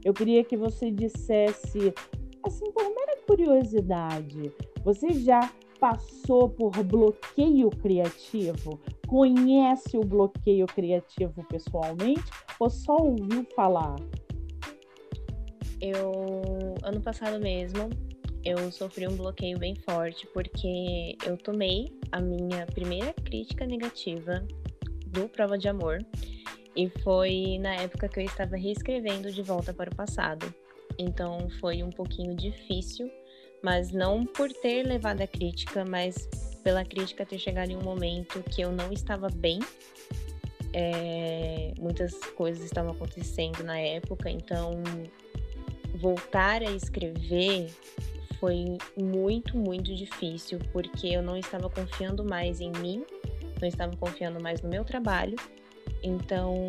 eu 0.05 0.13
queria 0.13 0.45
que 0.45 0.57
você 0.57 0.91
dissesse, 0.91 1.93
assim, 2.45 2.71
por 2.73 2.85
mera 2.95 3.17
curiosidade, 3.27 4.53
você 4.85 5.13
já 5.13 5.53
passou 5.81 6.49
por 6.49 6.73
bloqueio 6.85 7.71
criativo? 7.71 8.81
Conhece 9.07 9.97
o 9.97 10.01
bloqueio 10.01 10.67
criativo 10.67 11.45
pessoalmente 11.49 12.25
ou 12.59 12.71
só 12.71 12.97
ouviu 12.97 13.47
falar? 13.55 13.97
Eu, 15.81 16.75
ano 16.83 17.01
passado 17.01 17.39
mesmo, 17.39 17.91
eu 18.47 18.71
sofri 18.71 19.09
um 19.09 19.17
bloqueio 19.17 19.59
bem 19.59 19.75
forte 19.75 20.25
porque 20.29 21.17
eu 21.27 21.37
tomei 21.37 21.93
a 22.13 22.21
minha 22.21 22.65
primeira 22.67 23.13
crítica 23.13 23.67
negativa 23.67 24.47
do 25.09 25.29
Prova 25.29 25.59
de 25.59 25.69
Amor 25.69 25.99
e 26.77 26.89
foi 27.03 27.59
na 27.61 27.75
época 27.75 28.09
que 28.09 28.21
eu 28.21 28.25
estava 28.25 28.57
reescrevendo 28.57 29.33
De 29.33 29.43
Volta 29.43 29.75
para 29.75 29.91
o 29.91 29.97
Passado. 29.97 30.55
Então 30.97 31.51
foi 31.61 31.83
um 31.83 31.91
pouquinho 31.91 32.37
difícil, 32.37 33.11
mas 33.65 33.91
não 33.91 34.25
por 34.25 34.53
ter 34.53 34.85
levado 34.85 35.23
a 35.23 35.27
crítica, 35.27 35.85
mas 35.85 36.29
pela 36.63 36.85
crítica 36.85 37.27
ter 37.27 37.41
chegado 37.41 37.73
em 37.73 37.77
um 37.77 37.83
momento 37.83 38.45
que 38.45 38.63
eu 38.63 38.71
não 38.71 38.93
estava 38.93 39.29
bem. 39.29 39.59
É, 40.73 41.75
muitas 41.81 42.15
coisas 42.37 42.65
estavam 42.65 42.93
acontecendo 42.93 43.65
na 43.65 43.77
época, 43.77 44.31
então 44.31 44.83
voltar 45.97 46.63
a 46.63 46.71
escrever 46.71 47.71
foi 48.39 48.79
muito, 48.97 49.57
muito 49.57 49.95
difícil, 49.95 50.59
porque 50.73 51.09
eu 51.09 51.23
não 51.23 51.37
estava 51.37 51.69
confiando 51.69 52.25
mais 52.25 52.61
em 52.61 52.71
mim, 52.73 53.05
não 53.61 53.69
estava 53.69 53.97
confiando 53.97 54.43
mais 54.43 54.63
no 54.63 54.69
meu 54.69 54.85
trabalho. 54.85 55.37
Então, 56.03 56.67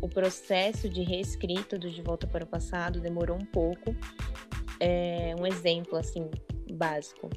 o 0.00 0.08
processo 0.08 0.88
de 0.88 1.02
reescrita 1.02 1.78
do 1.78 1.90
De 1.90 2.02
Volta 2.02 2.26
para 2.26 2.44
o 2.44 2.46
Passado 2.46 3.00
demorou 3.00 3.36
um 3.36 3.44
pouco. 3.44 3.94
É, 4.78 5.34
um 5.38 5.46
exemplo, 5.46 5.96
assim, 5.96 6.30
básico. 6.72 7.28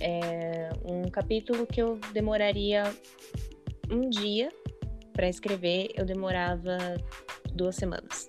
É 0.00 0.70
um 0.84 1.10
capítulo 1.10 1.66
que 1.66 1.82
eu 1.82 1.98
demoraria 2.12 2.84
um 3.90 4.08
dia 4.08 4.50
para 5.12 5.28
escrever, 5.28 5.90
eu 5.96 6.04
demorava 6.04 6.78
duas 7.52 7.74
semanas. 7.74 8.28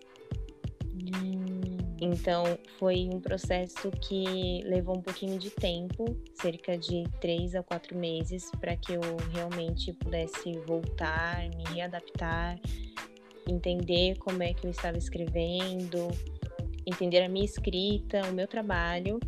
Então, 2.11 2.43
foi 2.79 3.07
um 3.13 3.19
processo 3.19 3.91
que 3.91 4.63
levou 4.63 4.97
um 4.97 5.01
pouquinho 5.01 5.37
de 5.37 5.51
tempo, 5.51 6.05
cerca 6.33 6.75
de 6.75 7.03
três 7.21 7.53
a 7.53 7.61
quatro 7.61 7.95
meses, 7.95 8.49
para 8.59 8.75
que 8.75 8.93
eu 8.93 9.01
realmente 9.31 9.93
pudesse 9.93 10.57
voltar, 10.65 11.47
me 11.49 11.63
readaptar, 11.75 12.59
entender 13.47 14.17
como 14.17 14.41
é 14.41 14.53
que 14.53 14.65
eu 14.65 14.71
estava 14.71 14.97
escrevendo, 14.97 16.07
entender 16.85 17.21
a 17.21 17.29
minha 17.29 17.45
escrita, 17.45 18.21
o 18.27 18.33
meu 18.33 18.47
trabalho. 18.47 19.19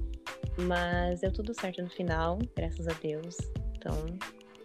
Mas 0.57 1.21
deu 1.21 1.31
tudo 1.31 1.53
certo 1.53 1.83
no 1.83 1.89
final, 1.89 2.39
graças 2.55 2.87
a 2.87 2.93
Deus. 2.93 3.37
Então. 3.75 4.05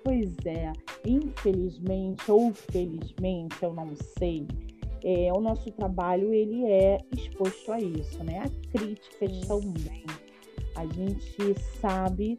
Pois 0.03 0.35
é, 0.47 0.73
infelizmente 1.05 2.31
ou 2.31 2.55
felizmente, 2.55 3.57
eu 3.61 3.75
não 3.75 3.95
sei 3.97 4.47
é, 5.09 5.33
o 5.33 5.41
nosso 5.41 5.71
trabalho 5.71 6.35
ele 6.35 6.65
é 6.65 6.99
exposto 7.17 7.71
a 7.71 7.79
isso, 7.79 8.25
né? 8.25 8.41
A 8.41 8.77
críticas 8.77 9.39
também. 9.47 10.05
A 10.75 10.85
gente 10.85 11.55
sabe 11.81 12.37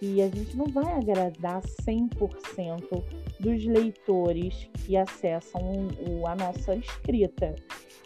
que 0.00 0.20
a 0.20 0.28
gente 0.28 0.56
não 0.56 0.66
vai 0.66 0.92
agradar 0.94 1.62
100% 1.62 3.04
dos 3.38 3.64
leitores 3.64 4.68
que 4.84 4.96
acessam 4.96 5.62
o, 6.08 6.26
a 6.26 6.34
nossa 6.34 6.74
escrita. 6.74 7.54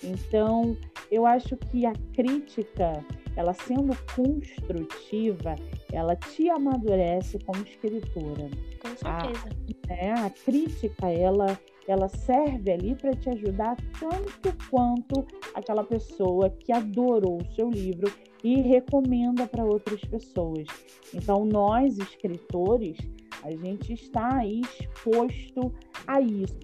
Então, 0.05 0.77
eu 1.11 1.25
acho 1.25 1.57
que 1.57 1.87
a 1.87 1.95
crítica, 2.15 3.03
ela 3.35 3.55
sendo 3.55 3.97
construtiva, 4.15 5.57
ela 5.91 6.15
te 6.17 6.51
amadurece 6.51 7.39
como 7.47 7.63
escritora. 7.63 8.51
Com 8.79 8.89
certeza. 8.89 9.49
A, 9.89 9.95
é, 9.95 10.11
a 10.13 10.29
crítica, 10.29 11.11
ela 11.11 11.59
ela 11.87 12.09
serve 12.09 12.71
ali 12.71 12.95
para 12.95 13.13
te 13.13 13.29
ajudar 13.31 13.77
tanto 13.99 14.57
quanto 14.71 15.27
aquela 15.55 15.85
pessoa 15.85 16.51
que 16.51 16.73
adorou 16.73 17.39
o 17.39 17.55
seu 17.55 17.71
livro 17.71 18.13
e 18.45 18.61
recomenda 18.61 19.47
para 19.47 19.65
outras 19.65 20.01
pessoas. 20.01 20.67
Então, 21.15 21.45
nós, 21.45 21.99
escritores, 21.99 22.97
a 23.43 23.51
gente 23.51 23.93
está 23.93 24.37
aí 24.37 24.61
exposto 24.61 25.73
a 26.07 26.21
isso, 26.21 26.59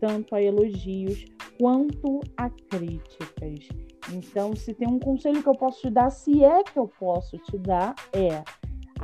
tanto 0.00 0.34
a 0.34 0.42
elogios 0.42 1.24
quanto 1.58 2.20
a 2.36 2.50
críticas. 2.50 3.68
Então, 4.12 4.54
se 4.54 4.74
tem 4.74 4.88
um 4.88 4.98
conselho 4.98 5.42
que 5.42 5.48
eu 5.48 5.54
posso 5.54 5.80
te 5.80 5.90
dar, 5.90 6.10
se 6.10 6.44
é 6.44 6.62
que 6.62 6.78
eu 6.78 6.88
posso 6.88 7.38
te 7.38 7.56
dar, 7.58 7.94
é 8.12 8.42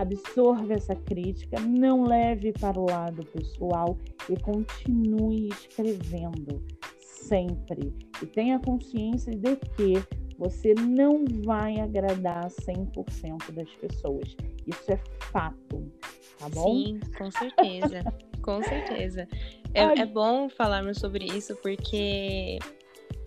absorva 0.00 0.72
essa 0.72 0.94
crítica, 0.94 1.60
não 1.60 2.04
leve 2.04 2.52
para 2.52 2.78
o 2.78 2.86
lado 2.86 3.24
pessoal 3.26 3.98
e 4.28 4.36
continue 4.40 5.48
escrevendo 5.48 6.62
sempre. 6.98 7.92
E 8.22 8.26
tenha 8.26 8.58
consciência 8.58 9.34
de 9.36 9.56
que 9.56 10.02
você 10.38 10.72
não 10.74 11.24
vai 11.44 11.78
agradar 11.80 12.48
100% 12.48 13.52
das 13.52 13.68
pessoas. 13.74 14.36
Isso 14.66 14.90
é 14.90 14.98
fato, 15.30 15.92
tá 16.38 16.48
bom? 16.48 16.74
Sim, 16.74 17.00
com 17.18 17.30
certeza. 17.30 18.02
com 18.42 18.62
certeza. 18.62 19.28
É, 19.74 19.82
é 19.82 20.06
bom 20.06 20.48
falarmos 20.48 20.98
sobre 20.98 21.26
isso 21.26 21.54
porque 21.56 22.58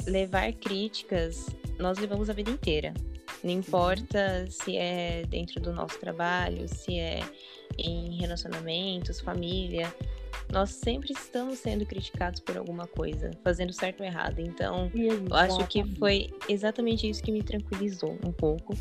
levar 0.08 0.51
críticas 0.53 1.46
nós 1.77 2.00
levamos 2.00 2.30
a 2.30 2.34
vida 2.34 2.50
inteira. 2.50 2.94
Não 3.44 3.52
importa 3.52 4.46
se 4.50 4.78
é 4.78 5.24
dentro 5.28 5.60
do 5.60 5.74
nosso 5.74 6.00
trabalho, 6.00 6.68
se 6.68 6.98
é 6.98 7.20
em 7.78 8.18
relacionamentos, 8.18 9.20
família, 9.20 9.94
nós 10.52 10.70
sempre 10.70 11.12
estamos 11.12 11.60
sendo 11.60 11.86
criticados 11.86 12.40
por 12.40 12.58
alguma 12.58 12.88
coisa, 12.88 13.32
fazendo 13.44 13.74
certo 13.74 14.02
ou 14.02 14.06
errado. 14.06 14.40
Então, 14.40 14.92
exatamente. 14.94 15.30
eu 15.30 15.36
acho 15.36 15.68
que 15.68 15.84
foi 15.96 16.30
exatamente 16.48 17.10
isso 17.10 17.22
que 17.22 17.32
me 17.32 17.44
tranquilizou 17.44 18.18
um 18.24 18.32
pouco 18.32 18.78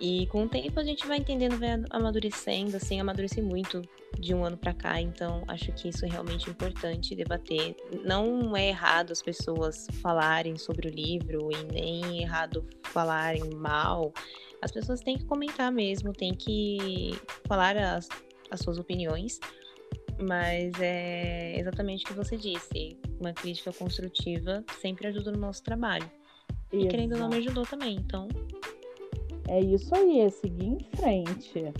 e 0.00 0.26
com 0.28 0.44
o 0.44 0.48
tempo 0.48 0.78
a 0.78 0.84
gente 0.84 1.06
vai 1.06 1.18
entendendo, 1.18 1.58
vai 1.58 1.82
amadurecendo, 1.90 2.76
assim, 2.76 3.00
amadureci 3.00 3.42
muito 3.42 3.82
de 4.18 4.34
um 4.34 4.44
ano 4.44 4.56
para 4.56 4.72
cá, 4.72 5.00
então 5.00 5.42
acho 5.48 5.72
que 5.72 5.88
isso 5.88 6.04
é 6.04 6.08
realmente 6.08 6.48
importante 6.50 7.14
debater. 7.14 7.76
Não 8.04 8.56
é 8.56 8.68
errado 8.68 9.12
as 9.12 9.22
pessoas 9.22 9.86
falarem 10.02 10.56
sobre 10.56 10.88
o 10.88 10.90
livro 10.90 11.50
e 11.52 11.72
nem 11.72 12.22
errado 12.22 12.64
falarem 12.84 13.50
mal. 13.54 14.12
As 14.62 14.72
pessoas 14.72 15.00
têm 15.00 15.16
que 15.16 15.24
comentar 15.24 15.70
mesmo, 15.70 16.12
têm 16.12 16.34
que 16.34 17.10
falar 17.46 17.76
as, 17.76 18.08
as 18.50 18.60
suas 18.60 18.78
opiniões, 18.78 19.38
mas 20.18 20.72
é 20.80 21.58
exatamente 21.58 22.04
o 22.04 22.08
que 22.08 22.14
você 22.14 22.36
disse. 22.36 22.98
Uma 23.20 23.32
crítica 23.32 23.72
construtiva 23.72 24.64
sempre 24.80 25.06
ajuda 25.08 25.30
no 25.30 25.38
nosso 25.38 25.62
trabalho. 25.62 26.10
E 26.72 26.86
querendo 26.86 27.12
ou 27.12 27.18
não 27.18 27.28
me 27.28 27.36
ajudou 27.36 27.64
também, 27.64 27.96
então 27.96 28.28
é 29.48 29.60
isso 29.60 29.94
aí, 29.94 30.20
é 30.20 30.28
seguir 30.28 30.66
em 30.66 30.78
frente. 30.96 31.72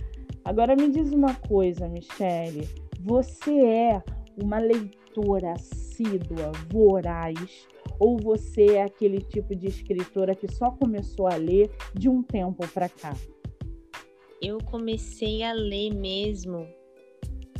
Agora 0.49 0.75
me 0.75 0.89
diz 0.89 1.11
uma 1.11 1.35
coisa, 1.35 1.87
Michele. 1.87 2.67
Você 3.01 3.51
é 3.51 4.03
uma 4.35 4.57
leitora 4.57 5.51
assídua, 5.51 6.51
voraz, 6.71 7.67
ou 7.99 8.17
você 8.17 8.77
é 8.77 8.81
aquele 8.81 9.21
tipo 9.21 9.55
de 9.55 9.67
escritora 9.67 10.33
que 10.33 10.51
só 10.51 10.71
começou 10.71 11.27
a 11.27 11.35
ler 11.35 11.69
de 11.93 12.09
um 12.09 12.23
tempo 12.23 12.67
para 12.69 12.89
cá? 12.89 13.15
Eu 14.41 14.57
comecei 14.57 15.43
a 15.43 15.53
ler 15.53 15.93
mesmo 15.93 16.67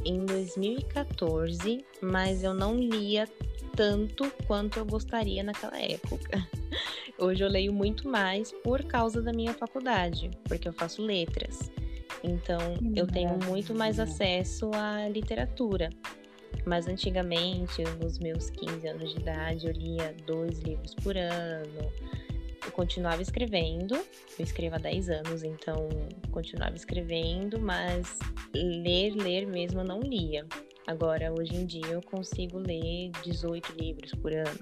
em 0.04 0.26
2014, 0.26 1.86
mas 2.02 2.44
eu 2.44 2.56
não 2.56 2.76
lia 2.76 3.28
tanto 3.76 4.32
quanto 4.48 4.80
eu 4.80 4.86
gostaria 4.86 5.44
naquela 5.44 5.80
época. 5.80 6.44
Hoje 7.20 7.44
eu 7.44 7.50
leio 7.50 7.72
muito 7.72 8.10
mais 8.10 8.52
por 8.64 8.84
causa 8.86 9.22
da 9.22 9.32
minha 9.32 9.54
faculdade, 9.54 10.32
porque 10.46 10.68
eu 10.68 10.74
faço 10.74 11.04
letras. 11.04 11.70
Então 12.24 12.60
eu 12.96 13.08
tenho 13.08 13.38
muito 13.46 13.74
mais 13.74 14.00
acesso 14.00 14.72
à 14.74 15.08
literatura. 15.08 15.90
Mas 16.66 16.88
antigamente, 16.88 17.84
nos 18.02 18.20
meus 18.20 18.50
15 18.50 18.88
anos 18.88 19.14
de 19.14 19.20
idade, 19.20 19.68
eu 19.68 19.74
lia 19.74 20.14
dois 20.26 20.60
livros 20.60 20.94
por 20.96 21.16
ano. 21.18 21.92
Eu 22.66 22.72
continuava 22.72 23.22
escrevendo, 23.22 23.96
eu 23.96 24.44
escrevo 24.44 24.76
há 24.76 24.80
10 24.80 25.10
anos, 25.10 25.44
então 25.44 25.90
continuava 26.32 26.76
escrevendo, 26.76 27.60
mas 27.60 28.20
ler, 28.54 29.16
ler 29.16 29.48
mesmo 29.48 29.80
eu 29.80 29.86
não 29.86 30.02
lia. 30.02 30.46
Agora, 30.86 31.32
hoje 31.32 31.56
em 31.56 31.66
dia, 31.66 31.88
eu 31.88 32.02
consigo 32.02 32.58
ler 32.58 33.12
18 33.24 33.74
livros 33.80 34.12
por 34.16 34.34
ano, 34.34 34.60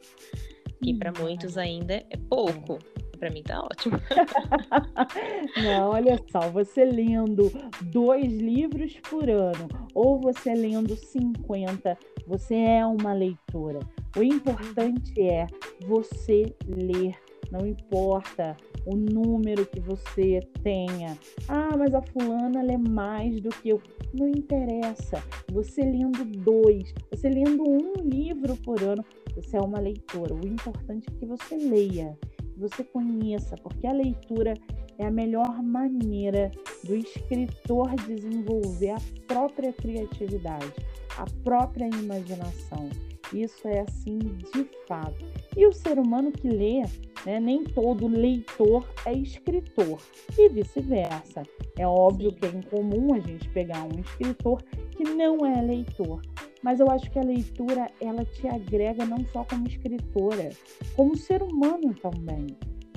que 0.83 0.93
para 0.93 1.11
muitos 1.11 1.57
ainda 1.57 1.95
é 2.09 2.17
pouco. 2.29 2.79
Para 3.17 3.29
mim 3.31 3.43
tá 3.43 3.59
ótimo. 3.59 3.97
Não, 5.63 5.89
olha 5.89 6.19
só, 6.31 6.41
você 6.49 6.85
lendo 6.85 7.51
dois 7.81 8.31
livros 8.31 8.93
por 9.09 9.29
ano 9.29 9.67
ou 9.93 10.19
você 10.19 10.53
lendo 10.53 10.95
50, 10.95 11.97
você 12.27 12.55
é 12.55 12.85
uma 12.85 13.13
leitora. 13.13 13.79
O 14.15 14.23
importante 14.23 15.21
é 15.21 15.47
você 15.87 16.55
ler, 16.67 17.15
não 17.51 17.65
importa 17.65 18.55
o 18.85 18.95
número 18.95 19.65
que 19.65 19.79
você 19.79 20.39
tenha. 20.63 21.17
Ah, 21.47 21.75
mas 21.77 21.93
a 21.93 22.01
fulana 22.01 22.61
lê 22.61 22.77
mais 22.77 23.41
do 23.41 23.49
que 23.49 23.69
eu. 23.69 23.81
Não 24.13 24.27
interessa. 24.27 25.21
Você 25.51 25.81
lendo 25.81 26.23
dois, 26.23 26.93
você 27.11 27.29
lendo 27.29 27.63
um 27.63 27.93
livro 28.03 28.55
por 28.57 28.81
ano, 28.81 29.03
você 29.35 29.57
é 29.57 29.61
uma 29.61 29.79
leitora. 29.79 30.33
O 30.33 30.47
importante 30.47 31.07
é 31.09 31.19
que 31.19 31.25
você 31.25 31.57
leia 31.57 32.17
você 32.57 32.83
conheça, 32.83 33.55
porque 33.57 33.87
a 33.87 33.93
leitura 33.93 34.53
é 34.97 35.05
a 35.05 35.11
melhor 35.11 35.61
maneira 35.61 36.51
do 36.83 36.95
escritor 36.95 37.95
desenvolver 38.07 38.91
a 38.91 39.01
própria 39.27 39.71
criatividade, 39.73 40.73
a 41.17 41.25
própria 41.43 41.87
imaginação. 41.87 42.89
Isso 43.33 43.67
é 43.67 43.81
assim 43.81 44.17
de 44.17 44.67
fato. 44.87 45.25
E 45.55 45.65
o 45.65 45.73
ser 45.73 45.99
humano 45.99 46.31
que 46.31 46.47
lê, 46.47 46.81
né, 47.25 47.39
nem 47.39 47.63
todo 47.63 48.07
leitor 48.07 48.87
é 49.05 49.13
escritor, 49.13 49.99
e 50.37 50.47
vice-versa. 50.49 51.43
É 51.77 51.85
óbvio 51.85 52.31
que 52.31 52.45
é 52.45 52.49
incomum 52.49 53.13
a 53.13 53.19
gente 53.19 53.49
pegar 53.49 53.83
um 53.83 53.99
escritor 53.99 54.63
que 54.91 55.03
não 55.03 55.45
é 55.45 55.61
leitor, 55.61 56.21
mas 56.67 56.81
eu 56.81 56.91
acho 56.91 57.09
que 57.09 57.17
a 57.17 57.23
leitura 57.23 57.89
ela 58.01 58.25
te 58.25 58.45
agrega 58.45 59.05
não 59.05 59.25
só 59.31 59.45
como 59.45 59.65
escritora, 59.69 60.49
como 60.97 61.15
ser 61.15 61.41
humano 61.41 61.95
também. 61.95 62.45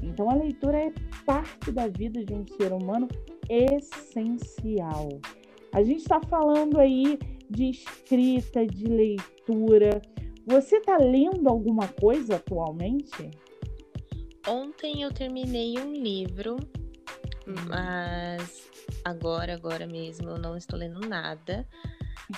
Então 0.02 0.28
a 0.28 0.34
leitura 0.34 0.76
é 0.76 0.92
parte 1.24 1.70
da 1.70 1.86
vida 1.86 2.24
de 2.24 2.34
um 2.34 2.44
ser 2.44 2.72
humano 2.72 3.06
essencial. 3.48 5.08
A 5.72 5.84
gente 5.84 6.00
está 6.00 6.20
falando 6.20 6.80
aí 6.80 7.16
de 7.48 7.70
escrita, 7.70 8.66
de 8.66 8.86
leitura. 8.86 10.02
Você 10.48 10.78
está 10.78 10.96
lendo 10.96 11.48
alguma 11.48 11.86
coisa 11.86 12.36
atualmente? 12.36 13.30
Ontem 14.48 15.02
eu 15.02 15.12
terminei 15.12 15.78
um 15.78 15.92
livro, 15.92 16.56
uhum. 17.46 17.68
mas 17.68 18.68
agora, 19.04 19.54
agora 19.54 19.86
mesmo 19.86 20.28
eu 20.28 20.38
não 20.38 20.56
estou 20.56 20.76
lendo 20.76 21.08
nada. 21.08 21.64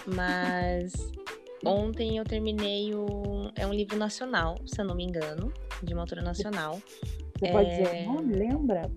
Mas 0.06 0.92
ontem 1.64 2.16
eu 2.16 2.24
terminei 2.24 2.94
o. 2.94 3.50
É 3.56 3.66
um 3.66 3.72
livro 3.72 3.96
nacional, 3.96 4.56
se 4.66 4.80
eu 4.80 4.84
não 4.84 4.94
me 4.94 5.04
engano, 5.04 5.52
de 5.82 5.92
uma 5.92 6.02
autora 6.02 6.22
nacional. 6.22 6.80
Você 7.38 7.46
é... 7.46 7.52
pode 7.52 7.70
dizer 7.70 8.08
o 8.08 8.12
nome, 8.12 8.34
lembra? 8.34 8.90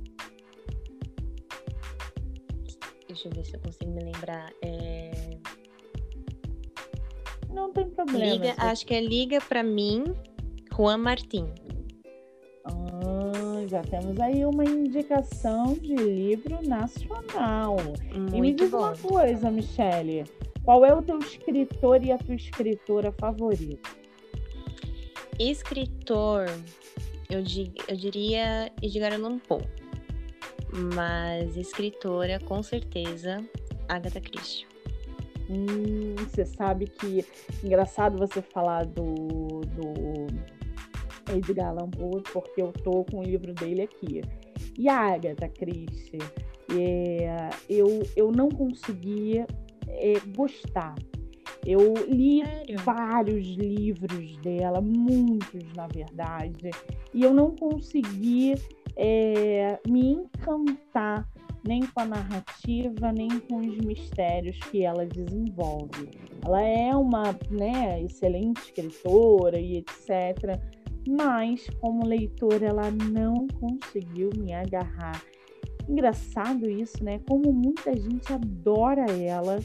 Deixa 3.07 3.27
eu 3.27 3.31
ver 3.33 3.45
se 3.45 3.53
eu 3.53 3.59
consigo 3.59 3.91
me 3.91 4.03
lembrar. 4.03 4.51
É... 4.61 5.11
Não 7.49 7.71
tem 7.71 7.89
problema. 7.89 8.25
Liga. 8.25 8.55
Acho 8.57 8.85
que 8.85 8.93
é 8.93 9.01
Liga 9.01 9.39
para 9.39 9.63
mim, 9.63 10.03
Juan 10.75 10.97
Martin. 10.97 11.47
Ah, 12.65 13.65
já 13.67 13.81
temos 13.81 14.19
aí 14.19 14.45
uma 14.45 14.65
indicação 14.65 15.73
de 15.75 15.95
livro 15.95 16.59
nacional. 16.67 17.77
Muito 18.13 18.35
e 18.35 18.41
me 18.41 18.53
diz 18.53 18.71
bom. 18.71 18.79
uma 18.79 18.97
coisa, 18.97 19.49
Michele. 19.49 20.25
Qual 20.65 20.83
é 20.83 20.91
o 20.91 21.01
teu 21.03 21.19
escritor 21.19 22.03
e 22.03 22.11
a 22.11 22.17
tua 22.17 22.33
escritora 22.33 23.11
favorita? 23.11 23.87
Escritor, 25.37 26.47
eu, 27.29 27.43
eu 27.87 27.95
diria 27.95 28.71
Edgar 28.81 29.13
Allan 29.13 29.37
Poe. 29.37 29.61
Mas 30.95 31.55
escritora, 31.55 32.39
com 32.39 32.63
certeza, 32.63 33.47
Agatha 33.87 34.19
Christie. 34.19 34.65
Hum, 35.47 36.15
você 36.17 36.43
sabe 36.43 36.87
que 36.87 37.23
engraçado 37.63 38.17
você 38.17 38.41
falar 38.41 38.87
do, 38.87 39.61
do 39.61 40.25
Edgar 41.31 41.69
Allan 41.69 41.91
Poe, 41.91 42.23
porque 42.33 42.59
eu 42.59 42.73
tô 42.73 43.05
com 43.05 43.19
o 43.19 43.23
livro 43.23 43.53
dele 43.53 43.83
aqui. 43.83 44.23
E 44.79 44.89
a 44.89 45.13
Agatha 45.13 45.47
Christie, 45.47 46.17
é, 46.71 47.51
eu, 47.69 48.01
eu 48.15 48.31
não 48.31 48.49
conseguia 48.49 49.45
é, 49.87 50.13
gostar. 50.35 50.95
Eu 51.65 51.93
li 52.07 52.45
Sério? 52.45 52.79
vários 52.83 53.47
livros 53.47 54.37
dela, 54.37 54.81
muitos 54.81 55.63
na 55.75 55.87
verdade, 55.87 56.69
e 57.13 57.23
eu 57.23 57.33
não 57.33 57.55
consegui 57.55 58.53
é, 58.95 59.79
me 59.87 60.11
encantar 60.11 61.27
nem 61.67 61.81
com 61.87 61.99
a 62.01 62.05
narrativa, 62.05 63.11
nem 63.11 63.39
com 63.39 63.57
os 63.57 63.77
mistérios 63.79 64.57
que 64.69 64.83
ela 64.83 65.05
desenvolve. 65.05 66.11
Ela 66.43 66.61
é 66.61 66.95
uma 66.95 67.23
né, 67.49 68.03
excelente 68.03 68.61
escritora 68.61 69.59
e 69.59 69.77
etc., 69.77 70.61
mas 71.07 71.67
como 71.81 72.05
leitora 72.05 72.67
ela 72.67 72.91
não 72.91 73.47
conseguiu 73.59 74.29
me 74.37 74.53
agarrar 74.53 75.21
engraçado 75.87 76.69
isso, 76.69 77.03
né? 77.03 77.19
Como 77.27 77.51
muita 77.51 77.95
gente 77.95 78.31
adora 78.31 79.11
ela 79.11 79.59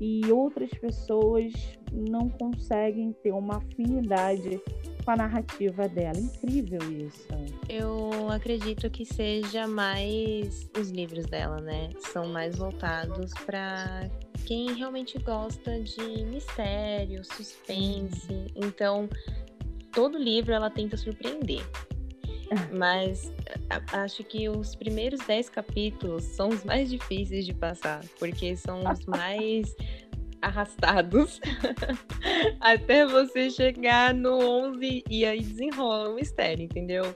e 0.00 0.20
outras 0.30 0.70
pessoas 0.70 1.52
não 1.92 2.28
conseguem 2.28 3.12
ter 3.22 3.32
uma 3.32 3.56
afinidade 3.56 4.60
com 5.04 5.10
a 5.10 5.16
narrativa 5.16 5.88
dela. 5.88 6.18
Incrível 6.18 6.80
isso. 6.92 7.26
Eu 7.68 8.28
acredito 8.30 8.90
que 8.90 9.04
seja 9.04 9.66
mais 9.66 10.68
os 10.78 10.90
livros 10.90 11.26
dela, 11.26 11.56
né? 11.60 11.90
São 12.12 12.28
mais 12.28 12.58
voltados 12.58 13.32
para 13.46 14.08
quem 14.46 14.74
realmente 14.74 15.18
gosta 15.18 15.80
de 15.80 16.24
mistério, 16.24 17.24
suspense. 17.24 18.46
Então, 18.54 19.08
todo 19.92 20.18
livro 20.18 20.52
ela 20.52 20.70
tenta 20.70 20.96
surpreender. 20.96 21.62
Mas 22.72 23.32
acho 23.92 24.24
que 24.24 24.48
os 24.48 24.74
primeiros 24.74 25.20
dez 25.26 25.48
capítulos 25.48 26.24
são 26.24 26.48
os 26.48 26.64
mais 26.64 26.90
difíceis 26.90 27.44
de 27.44 27.54
passar, 27.54 28.04
porque 28.18 28.56
são 28.56 28.80
os 28.90 29.04
mais 29.06 29.74
arrastados 30.40 31.40
até 32.60 33.04
você 33.04 33.50
chegar 33.50 34.14
no 34.14 34.38
11 34.38 35.04
e 35.10 35.24
aí 35.24 35.40
desenrola 35.40 36.10
o 36.10 36.14
mistério, 36.14 36.64
entendeu? 36.64 37.14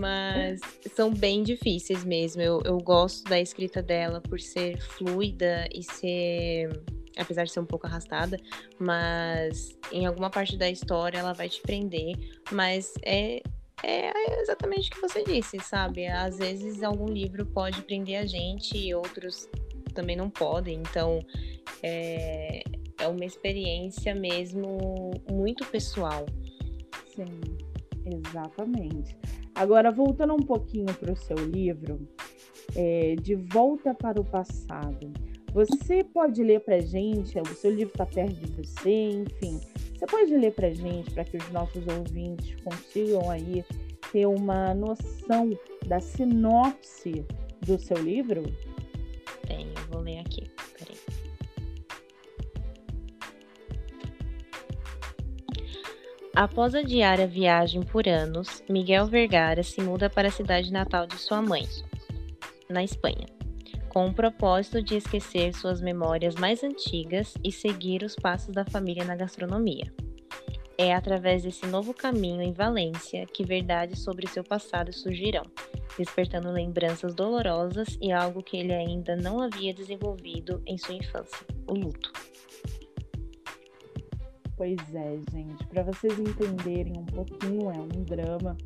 Mas 0.00 0.60
são 0.94 1.12
bem 1.12 1.44
difíceis 1.44 2.04
mesmo. 2.04 2.42
Eu, 2.42 2.60
eu 2.64 2.78
gosto 2.78 3.22
da 3.28 3.40
escrita 3.40 3.80
dela 3.80 4.20
por 4.20 4.40
ser 4.40 4.80
fluida 4.80 5.68
e 5.72 5.82
ser 5.82 6.70
apesar 7.16 7.44
de 7.44 7.52
ser 7.52 7.60
um 7.60 7.64
pouco 7.64 7.86
arrastada, 7.86 8.36
mas 8.78 9.70
em 9.90 10.04
alguma 10.04 10.28
parte 10.28 10.56
da 10.56 10.68
história 10.68 11.18
ela 11.18 11.32
vai 11.32 11.48
te 11.48 11.62
prender, 11.62 12.14
mas 12.52 12.92
é 13.02 13.42
é 13.82 14.40
exatamente 14.40 14.90
o 14.90 14.94
que 14.94 15.00
você 15.00 15.22
disse, 15.24 15.58
sabe? 15.60 16.06
Às 16.06 16.38
vezes 16.38 16.82
algum 16.82 17.06
livro 17.06 17.44
pode 17.46 17.82
prender 17.82 18.18
a 18.18 18.26
gente 18.26 18.76
e 18.76 18.94
outros 18.94 19.48
também 19.94 20.16
não 20.16 20.30
podem. 20.30 20.80
Então 20.80 21.20
é, 21.82 22.62
é 22.98 23.08
uma 23.08 23.24
experiência 23.24 24.14
mesmo 24.14 25.10
muito 25.30 25.64
pessoal. 25.66 26.26
Sim, 27.14 27.40
exatamente. 28.04 29.16
Agora, 29.54 29.90
voltando 29.90 30.34
um 30.34 30.42
pouquinho 30.42 30.92
para 30.94 31.12
o 31.12 31.16
seu 31.16 31.36
livro, 31.36 32.06
é, 32.74 33.16
De 33.16 33.34
Volta 33.34 33.94
para 33.94 34.20
o 34.20 34.24
Passado, 34.24 35.12
Você 35.56 36.04
pode 36.04 36.44
ler 36.44 36.60
para 36.60 36.80
gente, 36.80 37.40
o 37.40 37.46
seu 37.46 37.70
livro 37.70 37.90
está 37.90 38.04
perto 38.04 38.34
de 38.34 38.52
você, 38.52 39.08
enfim. 39.08 39.58
Você 39.94 40.04
pode 40.04 40.36
ler 40.36 40.52
para 40.52 40.68
gente 40.68 41.10
para 41.12 41.24
que 41.24 41.38
os 41.38 41.50
nossos 41.50 41.82
ouvintes 41.88 42.54
consigam 42.62 43.30
aí 43.30 43.64
ter 44.12 44.26
uma 44.26 44.74
noção 44.74 45.58
da 45.86 45.98
sinopse 45.98 47.24
do 47.62 47.78
seu 47.78 47.96
livro? 47.96 48.42
Tenho, 49.46 49.72
vou 49.90 50.02
ler 50.02 50.18
aqui. 50.18 50.44
Peraí. 50.78 50.98
Após 56.34 56.74
a 56.74 56.82
diária 56.82 57.26
viagem 57.26 57.82
por 57.82 58.06
anos, 58.06 58.62
Miguel 58.68 59.06
Vergara 59.06 59.62
se 59.62 59.80
muda 59.80 60.10
para 60.10 60.28
a 60.28 60.30
cidade 60.30 60.70
natal 60.70 61.06
de 61.06 61.16
sua 61.16 61.40
mãe, 61.40 61.66
na 62.68 62.84
Espanha, 62.84 63.35
com 63.96 64.08
o 64.08 64.12
propósito 64.12 64.82
de 64.82 64.94
esquecer 64.94 65.54
suas 65.54 65.80
memórias 65.80 66.34
mais 66.34 66.62
antigas 66.62 67.32
e 67.42 67.50
seguir 67.50 68.02
os 68.02 68.14
passos 68.14 68.52
da 68.54 68.62
família 68.62 69.06
na 69.06 69.16
gastronomia. 69.16 69.90
É 70.76 70.94
através 70.94 71.44
desse 71.44 71.66
novo 71.66 71.94
caminho 71.94 72.42
em 72.42 72.52
Valência 72.52 73.24
que 73.24 73.42
verdades 73.42 74.00
sobre 74.00 74.26
seu 74.26 74.44
passado 74.44 74.92
surgirão, 74.92 75.44
despertando 75.96 76.52
lembranças 76.52 77.14
dolorosas 77.14 77.96
e 77.98 78.12
algo 78.12 78.42
que 78.42 78.58
ele 78.58 78.74
ainda 78.74 79.16
não 79.16 79.40
havia 79.40 79.72
desenvolvido 79.72 80.62
em 80.66 80.76
sua 80.76 80.96
infância: 80.96 81.46
o 81.66 81.72
luto. 81.72 82.12
Pois 84.58 84.76
é, 84.94 85.18
gente, 85.32 85.66
para 85.68 85.82
vocês 85.82 86.18
entenderem 86.18 86.98
um 86.98 87.06
pouquinho, 87.06 87.70
é 87.70 87.78
um 87.78 88.04
drama. 88.04 88.58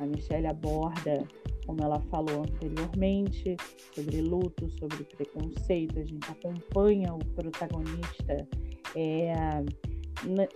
A 0.00 0.06
Michelle 0.06 0.46
aborda, 0.46 1.26
como 1.68 1.82
ela 1.82 2.00
falou 2.10 2.44
anteriormente, 2.44 3.54
sobre 3.94 4.22
luto, 4.22 4.70
sobre 4.78 5.04
preconceito. 5.04 5.98
A 5.98 6.04
gente 6.04 6.26
acompanha 6.30 7.12
o 7.12 7.18
protagonista 7.18 8.48
é, 8.96 9.34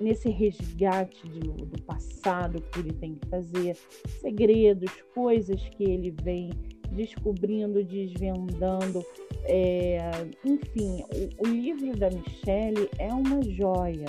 nesse 0.00 0.30
resgate 0.30 1.28
do, 1.28 1.52
do 1.52 1.82
passado 1.82 2.62
que 2.62 2.80
ele 2.80 2.94
tem 2.94 3.14
que 3.16 3.28
fazer, 3.28 3.76
segredos, 4.22 4.90
coisas 5.14 5.60
que 5.76 5.84
ele 5.84 6.14
vem 6.22 6.48
descobrindo, 6.92 7.84
desvendando. 7.84 9.04
É, 9.44 9.98
enfim, 10.42 11.04
o, 11.38 11.46
o, 11.46 11.52
livro 11.52 11.94
da 11.94 12.08
Michelle 12.08 12.88
é 12.98 13.12
uma 13.12 13.42
joia. 13.42 14.06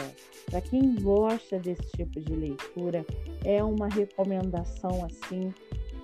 Para 0.50 0.62
quem 0.62 0.96
gosta 0.96 1.60
desse 1.60 1.84
tipo 1.98 2.22
de 2.22 2.34
leitura, 2.34 3.06
é 3.44 3.62
uma 3.62 3.90
recomendação 3.90 5.04
assim 5.04 5.54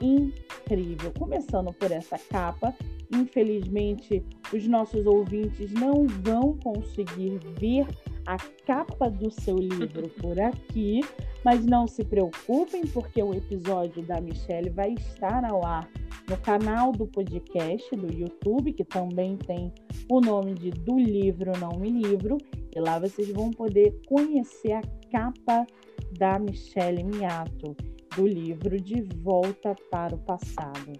incrível. 0.02 1.12
Começando 1.18 1.74
por 1.74 1.92
essa 1.92 2.18
capa, 2.18 2.74
infelizmente 3.12 4.24
os 4.54 4.68
nossos 4.68 5.06
ouvintes 5.06 5.72
não 5.72 6.08
vão 6.08 6.58
conseguir 6.58 7.40
ver 7.60 7.88
a 8.26 8.38
capa 8.66 9.10
do 9.10 9.32
seu 9.32 9.58
livro 9.58 10.08
por 10.22 10.40
aqui, 10.40 11.02
mas 11.44 11.66
não 11.66 11.88
se 11.88 12.04
preocupem, 12.04 12.86
porque 12.88 13.22
o 13.24 13.34
episódio 13.34 14.04
da 14.04 14.22
Michelle 14.22 14.70
vai 14.70 14.94
estar 14.94 15.44
ao 15.46 15.66
ar 15.66 15.90
no 16.30 16.38
canal 16.38 16.92
do 16.92 17.08
podcast 17.08 17.96
do 17.96 18.14
YouTube, 18.14 18.74
que 18.74 18.84
também 18.84 19.36
tem 19.36 19.74
o 20.12 20.22
nome 20.22 20.54
de 20.54 20.70
Do 20.70 20.98
Livro 20.98 21.52
Não 21.60 21.80
Me 21.80 21.90
Livro, 21.90 22.38
e 22.76 22.80
lá 22.80 23.00
vocês 23.00 23.30
vão 23.32 23.50
poder 23.50 24.00
conhecer 24.08 24.74
a 24.74 24.82
capa 25.12 25.66
da 26.20 26.38
Michelle 26.38 27.04
Miato, 27.04 27.76
do 28.16 28.28
livro 28.28 28.80
De 28.80 29.02
Volta 29.22 29.76
para 29.90 30.16
o 30.16 30.20
Passado. 30.20 30.94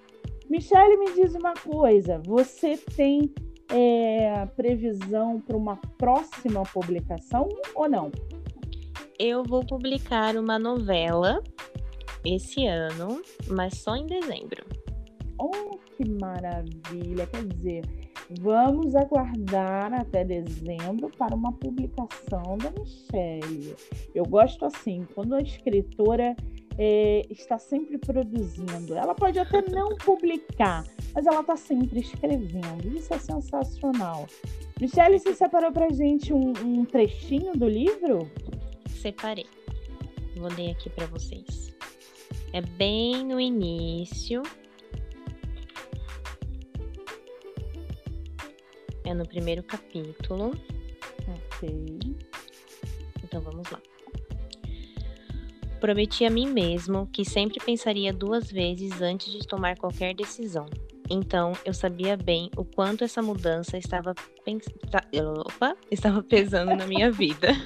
Michelle, 0.50 0.98
me 0.98 1.14
diz 1.14 1.36
uma 1.36 1.54
coisa: 1.54 2.20
você 2.26 2.78
tem 2.78 3.32
é, 3.72 4.46
previsão 4.56 5.40
para 5.40 5.56
uma 5.56 5.78
próxima 5.98 6.64
publicação 6.64 7.48
ou 7.76 7.88
não? 7.88 8.12
Eu 9.18 9.44
vou 9.44 9.66
publicar 9.66 10.36
uma 10.38 10.58
novela 10.58 11.44
esse 12.26 12.66
ano, 12.66 13.22
mas 13.48 13.78
só 13.78 13.96
em 13.96 14.06
dezembro. 14.06 14.66
Oh, 15.38 15.78
que 15.96 16.10
maravilha! 16.10 17.28
Quer 17.28 17.46
dizer, 17.46 17.86
vamos 18.42 18.96
aguardar 18.96 19.94
até 19.94 20.24
dezembro 20.24 21.10
para 21.18 21.36
uma 21.36 21.54
publicação 21.54 22.58
da 22.58 22.72
Michelle. 22.72 23.76
Eu 24.14 24.26
gosto 24.26 24.66
assim, 24.66 25.06
quando 25.14 25.36
a 25.36 25.42
escritora 25.42 26.36
é, 26.82 27.26
está 27.30 27.60
sempre 27.60 27.98
produzindo. 27.98 28.96
Ela 28.96 29.14
pode 29.14 29.38
até 29.38 29.62
não 29.70 29.98
publicar, 29.98 30.86
mas 31.14 31.28
ela 31.28 31.42
está 31.42 31.58
sempre 31.58 32.00
escrevendo. 32.00 32.88
Isso 32.96 33.14
é 33.14 33.20
sensacional. 33.20 34.26
Michelle, 34.80 35.20
você 35.20 35.36
separou 35.36 35.74
para 35.74 35.90
gente 35.90 36.34
um, 36.34 36.54
um 36.64 36.86
trechinho 36.86 37.52
do 37.52 37.68
livro? 37.68 38.32
Separei. 38.88 39.46
Vou 40.38 40.50
ler 40.56 40.72
aqui 40.72 40.90
para 40.90 41.06
vocês. 41.08 41.76
É 42.54 42.62
bem 42.62 43.26
no 43.26 43.42
início. 43.42 44.42
É 49.04 49.14
no 49.14 49.28
primeiro 49.28 49.64
capítulo. 49.64 50.52
Ok. 51.28 52.00
Então 53.22 53.42
vamos 53.42 53.70
lá. 53.70 53.82
Prometi 55.80 56.26
a 56.26 56.30
mim 56.30 56.48
mesmo 56.48 57.08
que 57.08 57.24
sempre 57.24 57.60
pensaria 57.64 58.12
duas 58.12 58.52
vezes 58.52 59.02
antes 59.02 59.32
de 59.32 59.48
tomar 59.48 59.78
qualquer 59.78 60.14
decisão. 60.14 60.66
Então, 61.10 61.54
eu 61.66 61.74
sabia 61.74 62.16
bem 62.16 62.52
o 62.56 62.64
quanto 62.64 63.04
essa 63.04 63.22
mudança 63.22 63.78
estava, 63.78 64.14
pens... 64.46 64.66
Opa, 65.46 65.76
estava 65.90 66.22
pesando 66.22 66.76
na 66.76 66.86
minha 66.86 67.12
vida. 67.12 67.48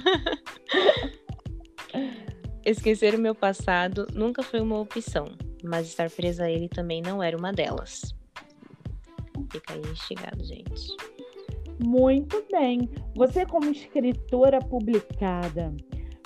Esquecer 2.64 3.14
o 3.14 3.18
meu 3.18 3.34
passado 3.34 4.06
nunca 4.14 4.42
foi 4.42 4.60
uma 4.60 4.80
opção, 4.80 5.26
mas 5.62 5.88
estar 5.88 6.08
presa 6.08 6.44
a 6.44 6.50
ele 6.50 6.68
também 6.68 7.02
não 7.02 7.22
era 7.22 7.36
uma 7.36 7.52
delas. 7.52 8.14
Fica 9.52 9.74
aí 9.74 9.82
instigado, 9.92 10.42
gente. 10.42 10.96
Muito 11.84 12.42
bem. 12.50 12.88
Você, 13.14 13.44
como 13.44 13.70
escritora 13.70 14.60
publicada, 14.60 15.74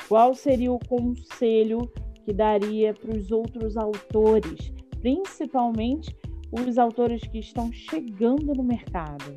qual 0.08 0.34
seria 0.34 0.72
o 0.72 0.78
conselho 0.78 1.92
que 2.24 2.32
daria 2.32 2.94
para 2.94 3.14
os 3.14 3.30
outros 3.30 3.76
autores, 3.76 4.72
principalmente 5.00 6.16
os 6.50 6.78
autores 6.78 7.20
que 7.22 7.38
estão 7.38 7.70
chegando 7.70 8.54
no 8.54 8.62
mercado? 8.62 9.34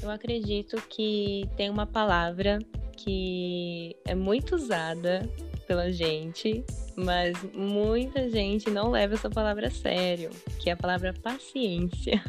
Eu 0.00 0.10
acredito 0.10 0.80
que 0.88 1.48
tem 1.56 1.68
uma 1.68 1.86
palavra 1.86 2.58
que 2.96 3.96
é 4.04 4.14
muito 4.14 4.54
usada 4.54 5.28
pela 5.66 5.90
gente, 5.92 6.64
mas 6.96 7.36
muita 7.54 8.28
gente 8.30 8.70
não 8.70 8.90
leva 8.90 9.14
essa 9.14 9.30
palavra 9.30 9.68
a 9.68 9.70
sério, 9.70 10.30
que 10.60 10.70
é 10.70 10.72
a 10.72 10.76
palavra 10.76 11.12
paciência. 11.12 12.22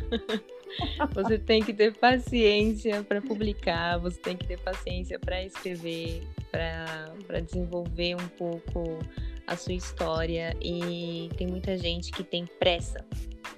você 1.14 1.38
tem 1.38 1.62
que 1.62 1.74
ter 1.74 1.94
paciência 1.96 3.04
para 3.04 3.22
publicar, 3.22 3.98
você 4.00 4.20
tem 4.20 4.38
que 4.38 4.48
ter 4.48 4.60
paciência 4.60 5.20
para 5.20 5.44
escrever, 5.44 6.24
para 6.54 7.40
desenvolver 7.42 8.16
um 8.16 8.28
pouco 8.30 9.00
a 9.48 9.58
sua 9.58 9.74
história. 9.74 10.56
E 10.62 11.30
tem 11.36 11.48
muita 11.48 11.76
gente 11.78 12.12
que 12.12 12.24
tem 12.24 12.46
pressa 12.60 13.04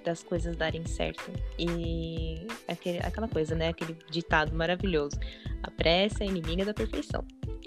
das 0.05 0.23
coisas 0.23 0.55
darem 0.55 0.85
certo. 0.85 1.29
E 1.59 2.47
aquele, 2.67 2.99
aquela 2.99 3.27
coisa, 3.27 3.53
né? 3.53 3.67
Aquele 3.67 3.97
ditado 4.09 4.55
maravilhoso: 4.55 5.19
a 5.61 5.69
pressa 5.69 6.23
é 6.23 6.27
inimiga 6.27 6.63
da 6.63 6.73
perfeição. 6.73 7.25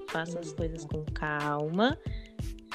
Faça 0.09 0.39
as 0.41 0.53
coisas 0.55 0.85
com 0.87 1.05
calma 1.05 1.99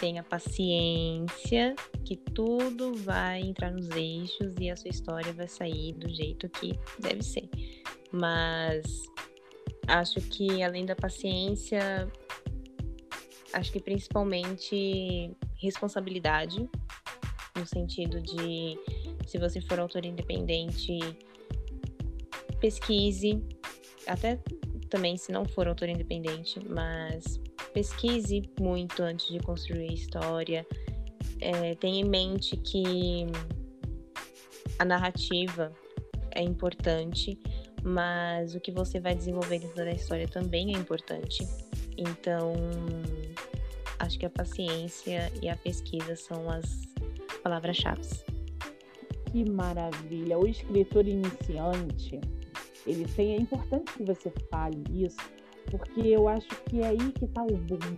tenha 0.04 0.22
paciência, 0.22 1.76
que 2.04 2.18
tudo 2.18 2.94
vai 2.94 3.40
entrar 3.40 3.72
nos 3.72 3.90
eixos 3.92 4.54
e 4.60 4.70
a 4.70 4.76
sua 4.76 4.90
história 4.90 5.32
vai 5.32 5.48
sair 5.48 5.94
do 5.94 6.10
jeito 6.10 6.50
que 6.50 6.74
deve 7.00 7.24
ser. 7.24 7.50
Mas 8.12 8.84
acho 9.88 10.20
que 10.22 10.64
além 10.64 10.86
da 10.86 10.96
paciência, 10.96 12.12
acho 13.54 13.72
que 13.72 13.80
principalmente 13.80 15.32
responsabilidade, 15.56 16.70
no 17.56 17.66
sentido 17.66 18.22
de 18.22 18.78
se 19.28 19.38
você 19.38 19.62
for 19.62 19.80
autor 19.80 20.06
independente, 20.06 21.00
pesquise, 22.60 23.42
até 24.08 24.40
também 24.90 25.18
se 25.18 25.32
não 25.32 25.46
for 25.46 25.68
autor 25.68 25.90
independente, 25.90 26.60
mas 26.68 27.40
pesquise 27.74 28.44
muito 28.60 29.02
antes 29.02 29.28
de 29.28 29.40
construir 29.40 29.90
a 29.90 29.94
história. 29.94 30.68
É, 31.42 31.76
tenha 31.76 32.02
em 32.02 32.08
mente 32.08 32.56
que 32.58 33.26
a 34.80 34.86
narrativa 34.86 35.74
é 36.32 36.42
importante, 36.42 37.40
mas 37.84 38.56
o 38.56 38.60
que 38.60 38.72
você 38.72 39.00
vai 39.00 39.14
desenvolver 39.14 39.60
dentro 39.60 39.76
da 39.76 39.92
história 39.92 40.28
também 40.28 40.76
é 40.76 40.80
importante. 40.80 41.48
Então, 41.98 42.54
acho 44.00 44.18
que 44.18 44.26
a 44.26 44.30
paciência 44.30 45.32
e 45.42 45.50
a 45.50 45.56
pesquisa 45.56 46.16
são 46.16 46.50
as 46.50 46.66
palavras-chave. 47.44 48.02
Que 49.32 49.50
maravilha! 49.50 50.38
O 50.38 50.48
escritor 50.48 51.08
iniciante, 51.08 52.22
ele 52.86 53.06
tem. 53.16 53.34
É 53.34 53.38
importante 53.38 53.92
que 53.94 54.04
você 54.04 54.32
fale 54.50 54.84
isso, 54.92 55.18
porque 55.70 56.02
eu 56.02 56.28
acho 56.28 56.50
que 56.66 56.82
é 56.82 56.88
aí 56.88 57.12
que 57.12 57.26
está 57.26 57.44
o 57.44 57.58
boom. 57.58 57.98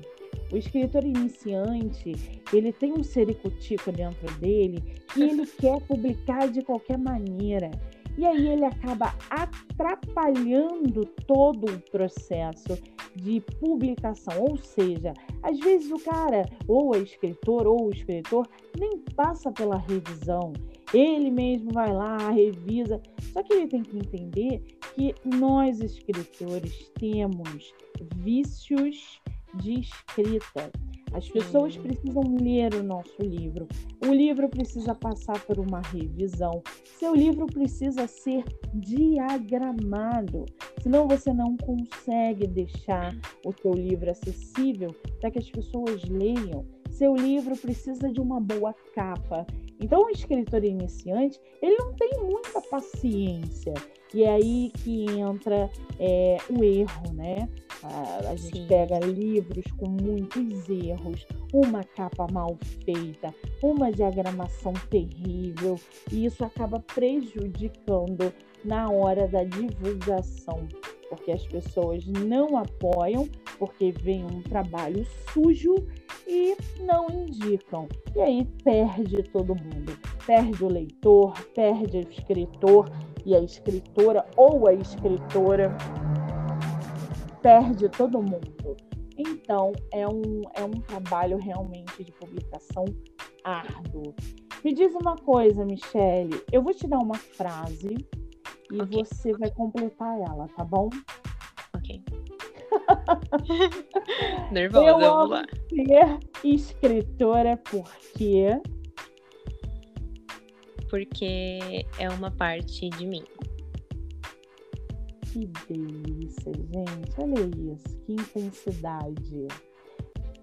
O 0.52 0.58
escritor 0.58 1.04
iniciante, 1.04 2.42
ele 2.54 2.72
tem 2.72 2.94
um 2.94 3.04
sericutico 3.04 3.92
dentro 3.92 4.32
dele 4.36 4.82
e 5.16 5.24
ele 5.24 5.46
quer 5.60 5.82
publicar 5.82 6.48
de 6.48 6.62
qualquer 6.62 6.98
maneira. 6.98 7.72
E 8.18 8.26
aí 8.26 8.48
ele 8.48 8.66
acaba 8.66 9.14
atrapalhando 9.30 11.06
todo 11.28 11.66
o 11.66 11.80
processo 11.92 12.78
de 13.16 13.42
publicação. 13.60 14.34
Ou 14.42 14.58
seja, 14.58 15.14
às 15.44 15.60
vezes 15.60 15.92
o 15.92 16.00
cara, 16.00 16.46
ou 16.68 16.94
a 16.94 16.98
escritor, 17.00 17.68
ou 17.68 17.88
o 17.88 17.92
escritor, 17.92 18.48
nem 18.78 19.00
passa 19.16 19.52
pela 19.52 19.78
revisão. 19.78 20.54
Ele 20.94 21.30
mesmo 21.30 21.72
vai 21.72 21.92
lá, 21.92 22.30
revisa. 22.30 23.02
Só 23.34 23.44
que 23.44 23.54
ele 23.54 23.68
tem 23.68 23.84
que 23.84 23.98
entender 23.98 24.64
que 24.94 25.14
nós, 25.26 25.82
escritores, 25.82 26.90
temos 26.98 27.74
vícios 28.16 29.20
de 29.56 29.82
escrita. 29.82 30.72
As 31.16 31.30
pessoas 31.30 31.78
precisam 31.78 32.24
ler 32.42 32.74
o 32.74 32.84
nosso 32.84 33.22
livro. 33.22 33.70
O 34.06 34.12
livro 34.12 34.50
precisa 34.50 34.94
passar 34.94 35.40
por 35.46 35.58
uma 35.58 35.80
revisão. 35.80 36.62
Seu 37.00 37.16
livro 37.16 37.46
precisa 37.46 38.06
ser 38.06 38.44
diagramado. 38.74 40.44
Senão 40.84 41.08
você 41.08 41.32
não 41.34 41.56
consegue 41.56 42.46
deixar 42.48 43.16
o 43.46 43.54
seu 43.54 43.72
livro 43.72 44.12
acessível 44.12 44.94
para 45.22 45.32
que 45.32 45.40
as 45.40 45.50
pessoas 45.50 46.04
leiam. 46.04 46.66
Seu 46.92 47.16
livro 47.16 47.56
precisa 47.56 48.12
de 48.12 48.20
uma 48.20 48.42
boa 48.42 48.76
capa. 48.94 49.48
Então, 49.80 50.04
o 50.04 50.10
escritor 50.10 50.66
iniciante, 50.66 51.40
ele 51.62 51.78
não 51.78 51.94
tem 51.94 52.12
muita 52.24 52.62
paciência. 52.62 53.74
E 54.16 54.24
é 54.24 54.32
aí 54.32 54.72
que 54.82 55.08
entra 55.12 55.70
é, 56.00 56.38
o 56.50 56.64
erro, 56.64 57.14
né? 57.14 57.50
A, 57.84 58.30
a 58.30 58.36
gente 58.38 58.66
pega 58.66 58.98
livros 59.00 59.66
com 59.78 59.90
muitos 59.90 60.70
erros, 60.70 61.28
uma 61.54 61.84
capa 61.84 62.26
mal 62.32 62.58
feita, 62.86 63.36
uma 63.62 63.92
diagramação 63.92 64.72
terrível, 64.90 65.78
e 66.10 66.24
isso 66.24 66.46
acaba 66.46 66.80
prejudicando 66.80 68.34
na 68.64 68.90
hora 68.90 69.28
da 69.28 69.44
divulgação, 69.44 70.66
porque 71.10 71.32
as 71.32 71.46
pessoas 71.46 72.08
não 72.08 72.56
apoiam, 72.56 73.28
porque 73.60 73.92
vem 73.92 74.24
um 74.24 74.42
trabalho 74.44 75.06
sujo 75.34 75.76
e 76.26 76.56
não 76.80 77.10
indicam. 77.10 77.90
E 78.16 78.22
aí 78.22 78.48
perde 78.64 79.24
todo 79.24 79.56
mundo. 79.56 80.00
Perde 80.26 80.64
o 80.64 80.70
leitor, 80.70 81.34
perde 81.54 81.98
o 81.98 82.10
escritor 82.10 82.90
e 83.26 83.36
a 83.36 83.40
escritora 83.40 84.26
ou 84.38 84.68
a 84.68 84.74
escritora 84.74 85.76
perde 87.42 87.90
todo 87.90 88.22
mundo. 88.22 88.56
Então, 89.18 89.72
é 89.94 90.08
um, 90.08 90.42
é 90.56 90.64
um 90.64 90.72
trabalho 90.72 91.38
realmente 91.38 92.04
de 92.04 92.12
publicação 92.12 92.86
árduo. 93.44 94.14
Me 94.64 94.74
diz 94.74 94.94
uma 94.96 95.16
coisa, 95.16 95.64
Michele. 95.64 96.42
Eu 96.52 96.62
vou 96.62 96.74
te 96.74 96.88
dar 96.88 96.98
uma 97.00 97.16
frase 97.16 97.96
e 98.72 98.82
okay. 98.82 99.04
você 99.04 99.32
vai 99.34 99.52
completar 99.52 100.20
ela, 100.20 100.48
tá 100.56 100.64
bom? 100.64 100.90
Ok. 101.76 102.04
Nervosa, 104.52 104.86
eu 104.86 105.00
vamos 105.00 105.30
lá. 105.30 105.46
Ser 105.70 106.20
escritora 106.44 107.58
porque. 107.58 108.60
Porque 110.90 111.86
é 112.00 112.10
uma 112.10 112.32
parte 112.32 112.90
de 112.90 113.06
mim. 113.06 113.24
Que 115.32 115.48
delícia, 115.68 116.54
gente. 116.54 117.12
Olha 117.18 117.74
isso, 117.74 117.98
que 118.06 118.14
intensidade. 118.14 119.48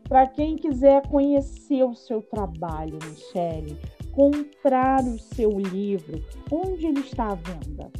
Para 0.08 0.26
quem 0.26 0.56
quiser 0.56 1.06
conhecer 1.08 1.82
o 1.82 1.94
seu 1.94 2.20
trabalho, 2.20 2.98
Michele, 3.02 3.78
comprar 4.12 5.02
o 5.02 5.18
seu 5.18 5.58
livro, 5.58 6.22
onde 6.50 6.86
ele 6.86 7.00
está 7.00 7.32
à 7.32 7.34
venda? 7.34 7.90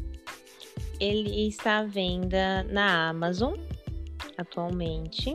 Ele 1.00 1.48
está 1.48 1.78
à 1.78 1.84
venda 1.84 2.62
na 2.64 3.08
Amazon 3.08 3.54
atualmente, 4.36 5.34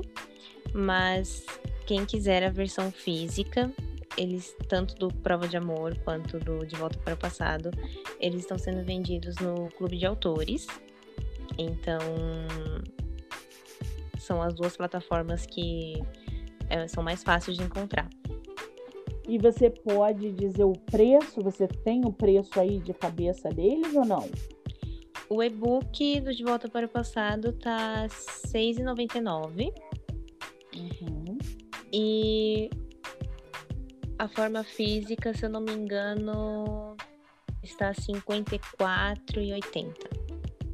mas 0.73 1.45
quem 1.85 2.05
quiser 2.05 2.43
a 2.43 2.49
versão 2.49 2.91
física, 2.91 3.71
eles 4.17 4.55
tanto 4.67 4.95
do 4.95 5.07
Prova 5.07 5.47
de 5.47 5.55
Amor 5.55 5.97
quanto 5.99 6.39
do 6.39 6.65
De 6.65 6.75
Volta 6.75 6.97
para 6.99 7.13
o 7.13 7.17
Passado, 7.17 7.71
eles 8.19 8.41
estão 8.41 8.57
sendo 8.57 8.83
vendidos 8.83 9.35
no 9.37 9.69
Clube 9.77 9.97
de 9.97 10.05
Autores. 10.05 10.65
Então, 11.57 11.99
são 14.19 14.41
as 14.41 14.53
duas 14.53 14.75
plataformas 14.75 15.45
que 15.45 16.01
é, 16.69 16.87
são 16.87 17.03
mais 17.03 17.23
fáceis 17.23 17.57
de 17.57 17.63
encontrar. 17.63 18.09
E 19.27 19.37
você 19.37 19.69
pode 19.69 20.31
dizer 20.31 20.63
o 20.63 20.73
preço? 20.73 21.41
Você 21.41 21.67
tem 21.67 22.05
o 22.05 22.11
preço 22.11 22.59
aí 22.59 22.79
de 22.79 22.93
cabeça 22.93 23.49
deles 23.49 23.93
ou 23.93 24.05
não? 24.05 24.29
O 25.29 25.43
e-book 25.43 26.21
do 26.21 26.33
De 26.33 26.43
Volta 26.43 26.69
para 26.69 26.85
o 26.85 26.89
Passado 26.89 27.51
tá 27.51 28.03
R$ 28.03 28.07
6,99. 28.07 29.73
Uhum. 30.75 31.37
E 31.91 32.69
a 34.19 34.27
forma 34.27 34.63
física, 34.63 35.33
se 35.33 35.45
eu 35.45 35.49
não 35.49 35.61
me 35.61 35.73
engano, 35.73 36.97
está 37.63 37.89
R$ 37.89 37.95
54,80. 37.95 39.93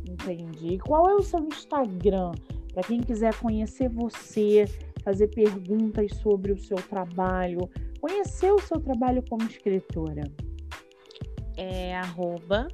Entendi. 0.07 0.77
Qual 0.79 1.09
é 1.09 1.15
o 1.15 1.21
seu 1.21 1.39
Instagram? 1.39 2.31
Para 2.73 2.83
quem 2.83 3.01
quiser 3.01 3.35
conhecer 3.35 3.89
você, 3.89 4.65
fazer 5.03 5.27
perguntas 5.27 6.15
sobre 6.17 6.53
o 6.53 6.57
seu 6.57 6.77
trabalho, 6.77 7.69
conhecer 7.99 8.51
o 8.51 8.59
seu 8.59 8.79
trabalho 8.79 9.23
como 9.29 9.43
escritora. 9.43 10.23
É 11.57 11.95
arroba 11.95 12.67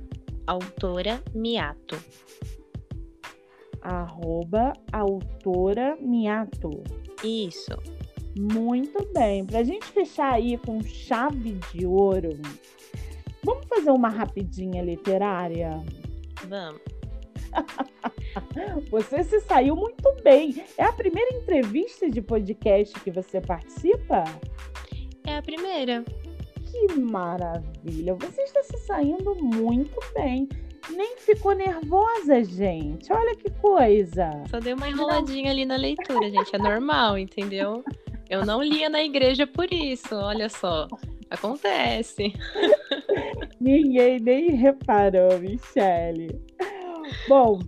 autora 0.46 1.22
Miato. 1.34 1.98
Arroba 3.82 4.74
autora 4.92 5.98
Miato. 6.00 6.84
Isso. 7.24 7.78
Muito 8.40 9.06
bem. 9.14 9.46
Para 9.46 9.60
a 9.60 9.64
gente 9.64 9.86
fechar 9.88 10.36
aí 10.36 10.58
com 10.58 10.82
chave 10.82 11.60
de 11.74 11.86
ouro, 11.86 12.30
vamos 13.44 13.68
fazer 13.68 13.92
uma 13.92 14.08
rapidinha 14.08 14.82
literária? 14.82 15.84
Vamos. 16.48 16.82
Você 18.90 19.24
se 19.26 19.42
saiu 19.42 19.76
muito 19.76 20.16
bem. 20.24 20.64
É 20.78 20.86
a 20.86 20.94
primeira 20.94 21.36
entrevista 21.36 22.10
de 22.10 22.22
podcast 22.22 22.98
que 23.02 23.12
você 23.12 23.42
participa? 23.42 24.24
É 25.26 25.38
a 25.38 25.42
primeira. 25.42 26.06
Que 26.66 27.00
maravilha! 27.00 28.14
Você 28.14 28.42
está 28.44 28.64
se 28.64 28.78
saindo 28.86 29.36
muito 29.36 30.00
bem. 30.14 30.48
Nem 30.92 31.18
ficou 31.18 31.54
nervosa, 31.54 32.44
gente. 32.44 33.12
Olha 33.12 33.36
que 33.36 33.50
coisa. 33.60 34.44
Só 34.50 34.60
deu 34.60 34.78
uma 34.78 34.88
enroladinha 34.88 35.52
ali 35.52 35.66
na 35.66 35.76
leitura, 35.76 36.30
gente. 36.30 36.56
É 36.56 36.60
normal, 36.60 37.18
entendeu? 37.18 37.84
Eu 38.30 38.46
não 38.46 38.62
lia 38.62 38.90
na 38.90 39.02
igreja 39.02 39.48
por 39.48 39.74
isso. 39.74 40.16
Olha 40.16 40.48
só. 40.50 40.88
Acontece. 41.30 42.34
Ninguém 43.60 44.20
nem 44.20 44.52
reparou, 44.52 45.40
Michele. 45.40 46.40
Bom, 47.28 47.60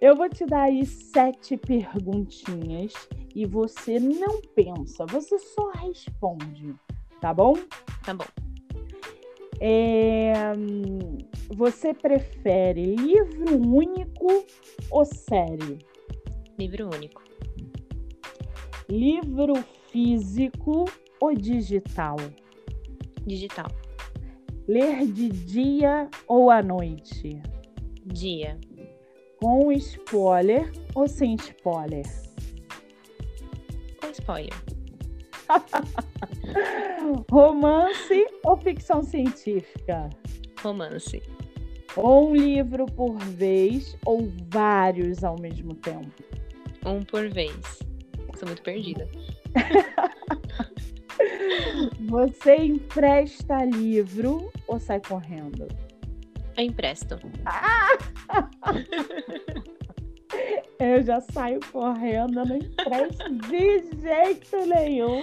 eu 0.00 0.16
vou 0.16 0.28
te 0.28 0.44
dar 0.44 0.62
aí 0.62 0.84
sete 0.84 1.56
perguntinhas 1.56 2.92
e 3.34 3.46
você 3.46 3.98
não 3.98 4.40
pensa, 4.54 5.06
você 5.06 5.38
só 5.38 5.70
responde, 5.70 6.74
tá 7.20 7.32
bom? 7.32 7.54
Tá 8.04 8.14
bom. 8.14 8.24
É, 9.60 10.32
você 11.54 11.92
prefere 11.92 12.96
livro 12.96 13.56
único 13.56 14.44
ou 14.90 15.04
série? 15.04 15.78
Livro 16.58 16.90
único. 16.94 17.22
Livro 18.88 19.54
físico 19.90 20.84
ou 21.20 21.34
digital? 21.34 22.16
Digital. 23.26 23.68
Ler 24.66 25.06
de 25.06 25.28
dia 25.28 26.08
ou 26.26 26.50
à 26.50 26.62
noite? 26.62 27.40
Dia. 28.04 28.58
Com 29.40 29.72
spoiler 29.72 30.70
ou 30.94 31.08
sem 31.08 31.36
spoiler? 31.36 32.04
Com 34.00 34.10
spoiler. 34.10 34.54
Romance 37.30 38.26
ou 38.44 38.56
ficção 38.56 39.02
científica? 39.02 40.10
Romance. 40.62 41.22
Ou 41.96 42.30
um 42.30 42.36
livro 42.36 42.84
por 42.86 43.16
vez 43.18 43.96
ou 44.04 44.28
vários 44.50 45.24
ao 45.24 45.40
mesmo 45.40 45.74
tempo? 45.74 46.22
Um 46.84 47.02
por 47.02 47.28
vez. 47.28 47.78
Sou 48.36 48.46
muito 48.46 48.62
perdida. 48.62 49.08
Você 52.08 52.56
empresta 52.56 53.64
livro 53.64 54.50
ou 54.66 54.78
sai 54.78 55.00
correndo? 55.00 55.68
Eu 56.56 56.64
empresto. 56.64 57.18
Ah! 57.44 57.88
eu 60.78 61.02
já 61.02 61.20
saio 61.20 61.60
correndo, 61.72 62.40
eu 62.40 62.46
não 62.46 62.56
empresto 62.56 63.30
de 63.48 63.82
jeito 64.00 64.56
nenhum. 64.66 65.22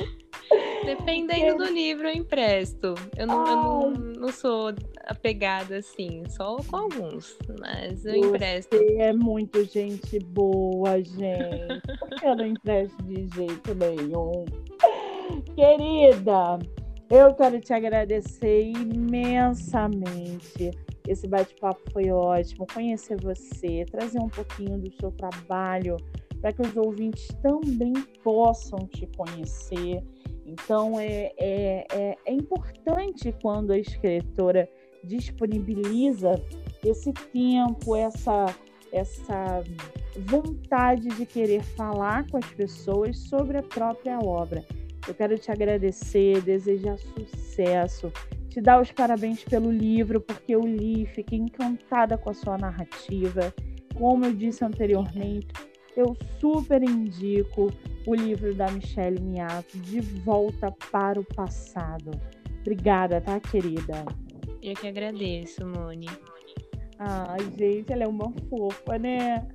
Dependendo 0.85 1.65
do 1.65 1.73
livro, 1.73 2.07
eu 2.07 2.13
empresto. 2.13 2.93
Eu 3.17 3.27
não, 3.27 3.47
eu 3.47 3.55
não, 3.55 3.91
não, 3.91 4.29
sou 4.29 4.73
apegada 5.07 5.77
assim, 5.77 6.23
só 6.29 6.57
com 6.57 6.75
alguns, 6.75 7.37
mas 7.59 8.05
eu 8.05 8.13
Você 8.13 8.27
empresto. 8.27 8.75
é 8.99 9.13
muito 9.13 9.63
gente 9.65 10.19
boa, 10.19 11.01
gente. 11.03 11.81
Por 11.99 12.09
que 12.09 12.25
eu 12.25 12.35
não 12.35 12.47
empresto 12.47 13.03
de 13.03 13.27
jeito 13.35 13.75
nenhum? 13.75 14.45
Querida, 15.55 16.59
eu 17.09 17.33
quero 17.33 17.59
te 17.59 17.73
agradecer 17.73 18.71
imensamente. 18.71 20.71
Esse 21.07 21.27
bate-papo 21.27 21.81
foi 21.91 22.09
ótimo. 22.09 22.65
Conhecer 22.73 23.17
você, 23.21 23.85
trazer 23.91 24.19
um 24.19 24.29
pouquinho 24.29 24.79
do 24.79 24.91
seu 24.99 25.11
trabalho 25.11 25.97
para 26.41 26.51
que 26.51 26.61
os 26.61 26.75
ouvintes 26.75 27.27
também 27.41 27.93
possam 28.23 28.79
te 28.87 29.07
conhecer. 29.17 30.03
Então, 30.45 30.99
é, 30.99 31.31
é, 31.37 31.85
é, 31.91 32.17
é 32.25 32.33
importante 32.33 33.33
quando 33.41 33.71
a 33.71 33.77
escritora 33.77 34.69
disponibiliza 35.05 36.41
esse 36.83 37.13
tempo, 37.13 37.95
essa, 37.95 38.45
essa 38.91 39.63
vontade 40.19 41.09
de 41.09 41.25
querer 41.25 41.63
falar 41.63 42.29
com 42.29 42.37
as 42.37 42.45
pessoas 42.51 43.17
sobre 43.17 43.57
a 43.57 43.63
própria 43.63 44.19
obra. 44.19 44.63
Eu 45.07 45.13
quero 45.13 45.37
te 45.37 45.51
agradecer, 45.51 46.41
desejar 46.41 46.97
sucesso, 46.97 48.11
te 48.49 48.59
dar 48.59 48.81
os 48.81 48.91
parabéns 48.91 49.43
pelo 49.43 49.71
livro, 49.71 50.19
porque 50.19 50.55
eu 50.55 50.61
li, 50.61 51.05
fiquei 51.05 51.37
encantada 51.37 52.17
com 52.17 52.29
a 52.29 52.33
sua 52.33 52.57
narrativa. 52.57 53.53
Como 53.93 54.25
eu 54.25 54.33
disse 54.33 54.65
anteriormente, 54.65 55.47
eu 55.95 56.15
super 56.39 56.83
indico 56.83 57.71
o 58.05 58.15
livro 58.15 58.53
da 58.53 58.69
Michelle 58.71 59.21
Miato, 59.21 59.77
De 59.77 59.99
Volta 59.99 60.71
para 60.91 61.19
o 61.19 61.23
Passado. 61.23 62.11
Obrigada, 62.61 63.21
tá, 63.21 63.39
querida? 63.39 64.05
Eu 64.65 64.73
que 64.73 64.87
agradeço, 64.87 65.63
Moni. 65.63 66.07
Ai, 66.97 67.37
gente, 67.55 67.93
ela 67.93 68.05
é 68.05 68.07
uma 68.07 68.33
fofa, 68.49 68.97
né? 68.97 69.47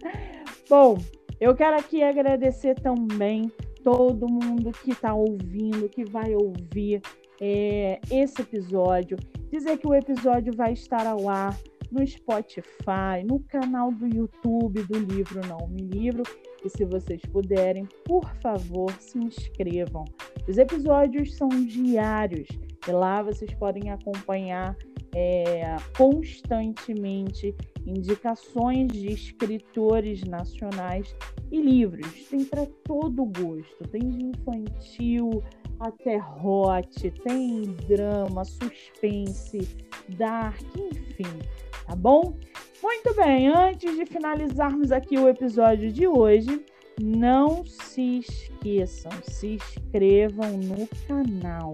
Bom, 0.68 0.98
eu 1.40 1.52
quero 1.52 1.76
aqui 1.76 2.00
agradecer 2.00 2.76
também 2.76 3.50
todo 3.82 4.30
mundo 4.30 4.70
que 4.70 4.92
está 4.92 5.12
ouvindo, 5.12 5.88
que 5.88 6.04
vai 6.04 6.32
ouvir 6.36 7.02
é, 7.40 8.00
esse 8.08 8.40
episódio. 8.40 9.16
Dizer 9.50 9.78
que 9.78 9.88
o 9.88 9.94
episódio 9.94 10.54
vai 10.54 10.74
estar 10.74 11.04
ao 11.04 11.28
ar 11.28 11.58
no 11.90 12.06
Spotify, 12.06 13.24
no 13.28 13.40
canal 13.40 13.90
do 13.90 14.06
YouTube 14.06 14.80
do 14.84 14.96
Livro 14.96 15.40
Não 15.48 15.66
Me 15.66 15.82
Livro. 15.82 16.22
E 16.64 16.68
se 16.70 16.84
vocês 16.84 17.20
puderem, 17.32 17.84
por 18.04 18.32
favor, 18.36 18.92
se 19.00 19.18
inscrevam. 19.18 20.04
Os 20.48 20.56
episódios 20.56 21.36
são 21.36 21.48
diários 21.48 22.46
e 22.86 22.92
lá 22.92 23.22
vocês 23.22 23.52
podem 23.54 23.90
acompanhar 23.90 24.76
é, 25.14 25.76
constantemente 25.96 27.54
indicações 27.86 28.92
de 28.92 29.12
escritores 29.12 30.22
nacionais 30.24 31.14
e 31.50 31.60
livros. 31.60 32.06
Tem 32.28 32.44
para 32.44 32.66
todo 32.84 33.24
gosto, 33.24 33.88
tem 33.90 34.08
de 34.08 34.24
infantil 34.26 35.42
até 35.80 36.18
hot, 36.18 37.10
tem 37.22 37.62
drama, 37.88 38.44
suspense, 38.44 39.66
dark, 40.10 40.60
enfim, 40.76 41.38
tá 41.86 41.96
bom? 41.96 42.36
Muito 42.82 43.14
bem, 43.14 43.48
antes 43.48 43.96
de 43.96 44.06
finalizarmos 44.06 44.92
aqui 44.92 45.18
o 45.18 45.28
episódio 45.28 45.90
de 45.90 46.06
hoje, 46.06 46.64
não 47.00 47.64
se 47.64 48.18
esqueçam, 48.18 49.10
se 49.22 49.54
inscrevam 49.54 50.52
no 50.58 50.86
canal. 51.06 51.72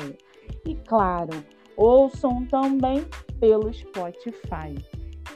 E 0.64 0.74
claro, 0.86 1.44
ouçam 1.76 2.44
também 2.46 3.04
pelo 3.38 3.72
Spotify. 3.72 4.74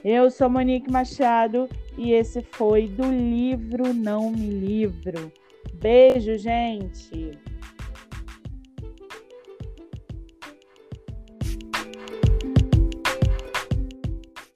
Eu 0.05 0.31
sou 0.31 0.49
Monique 0.49 0.91
Machado 0.91 1.69
e 1.99 2.13
esse 2.13 2.41
foi 2.41 2.89
do 2.89 3.05
livro 3.11 3.93
Não 3.93 4.31
Me 4.31 4.49
Livro. 4.49 5.31
Beijo, 5.75 6.39
gente! 6.39 7.39